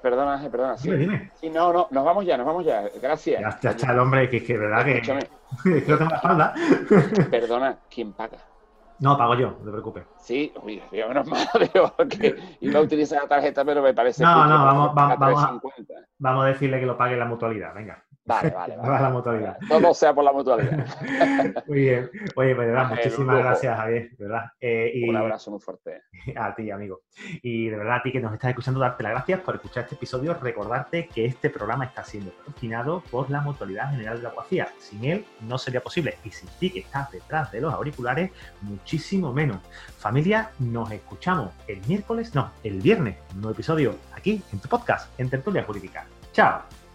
perdona, 0.02 0.40
perdona. 0.50 0.76
Dime, 0.76 0.96
dime. 0.96 1.31
Sí, 1.40 1.50
no, 1.50 1.72
no, 1.72 1.88
nos 1.90 2.05
vamos 2.05 2.24
ya, 2.24 2.37
nos 2.37 2.46
vamos 2.46 2.64
ya. 2.64 2.85
Gracias. 3.00 3.40
Ya, 3.61 3.70
está 3.70 3.92
el 3.92 3.98
hombre, 3.98 4.29
que, 4.29 4.42
que 4.42 4.59
verdad 4.59 4.85
que... 4.85 5.02
que 5.62 5.81
tengo 5.81 6.05
la 6.05 6.16
espalda. 6.16 6.55
Perdona, 7.31 7.79
¿quién 7.88 8.12
paga? 8.12 8.38
No, 8.98 9.16
pago 9.18 9.35
yo, 9.35 9.50
no 9.59 9.64
te 9.64 9.70
preocupes. 9.70 10.05
Sí, 10.18 10.52
uy, 10.62 10.83
menos 10.90 11.26
mal, 11.26 11.46
digo, 11.72 11.92
que 12.09 12.57
iba 12.61 12.79
a 12.79 12.83
utilizar 12.83 13.22
la 13.22 13.29
tarjeta, 13.29 13.64
pero 13.64 13.83
me 13.83 13.92
parece... 13.92 14.22
No, 14.22 14.46
no, 14.46 14.64
vamos, 14.64 14.94
vamos, 14.94 15.18
vamos, 15.18 15.62
vamos 16.18 16.44
a 16.44 16.48
decirle 16.48 16.81
que 16.81 16.87
lo 16.87 16.96
pague 16.96 17.16
la 17.16 17.26
mutualidad, 17.26 17.74
venga. 17.74 18.02
Vale, 18.28 18.50
vale, 18.50 18.76
vale. 18.76 19.02
la 19.02 19.10
mutualidad. 19.10 19.56
Todo 19.68 19.94
sea 19.94 20.12
por 20.12 20.24
la 20.24 20.32
mutualidad. 20.32 20.84
Muy 21.68 21.78
bien. 21.78 22.10
Oye, 22.34 22.54
pues 22.56 22.66
de 22.66 22.72
verdad, 22.72 22.88
muchísimas 22.90 23.38
gracias, 23.38 23.76
Javier. 23.76 24.10
verdad. 24.18 24.44
Eh, 24.60 24.90
y 24.94 25.08
Un 25.08 25.16
abrazo 25.16 25.52
muy 25.52 25.60
fuerte. 25.60 26.02
A 26.36 26.52
ti, 26.54 26.70
amigo. 26.72 27.02
Y 27.42 27.68
de 27.68 27.76
verdad, 27.76 27.96
a 27.98 28.02
ti 28.02 28.10
que 28.10 28.18
nos 28.18 28.32
estás 28.32 28.50
escuchando, 28.50 28.80
darte 28.80 29.04
las 29.04 29.12
gracias 29.12 29.40
por 29.40 29.54
escuchar 29.54 29.84
este 29.84 29.94
episodio. 29.94 30.34
Recordarte 30.34 31.06
que 31.06 31.24
este 31.24 31.50
programa 31.50 31.84
está 31.84 32.02
siendo 32.02 32.32
patrocinado 32.32 33.00
por 33.12 33.30
la 33.30 33.42
Mutualidad 33.42 33.92
General 33.92 34.16
de 34.16 34.22
la 34.24 34.30
Guacía. 34.30 34.68
Sin 34.78 35.04
él 35.04 35.24
no 35.42 35.56
sería 35.56 35.80
posible. 35.80 36.18
Y 36.24 36.30
sin 36.30 36.48
ti 36.58 36.70
que 36.70 36.80
estás 36.80 37.12
detrás 37.12 37.52
de 37.52 37.60
los 37.60 37.72
auriculares, 37.72 38.32
muchísimo 38.62 39.32
menos. 39.32 39.58
Familia, 39.98 40.50
nos 40.58 40.90
escuchamos 40.90 41.52
el 41.68 41.80
miércoles, 41.86 42.34
no, 42.34 42.50
el 42.64 42.80
viernes, 42.80 43.18
un 43.34 43.42
nuevo 43.42 43.54
episodio 43.54 43.94
aquí 44.16 44.42
en 44.52 44.58
tu 44.58 44.68
podcast, 44.68 45.08
en 45.20 45.30
Tertulia 45.30 45.62
Jurídica. 45.62 46.06
Chao. 46.32 46.86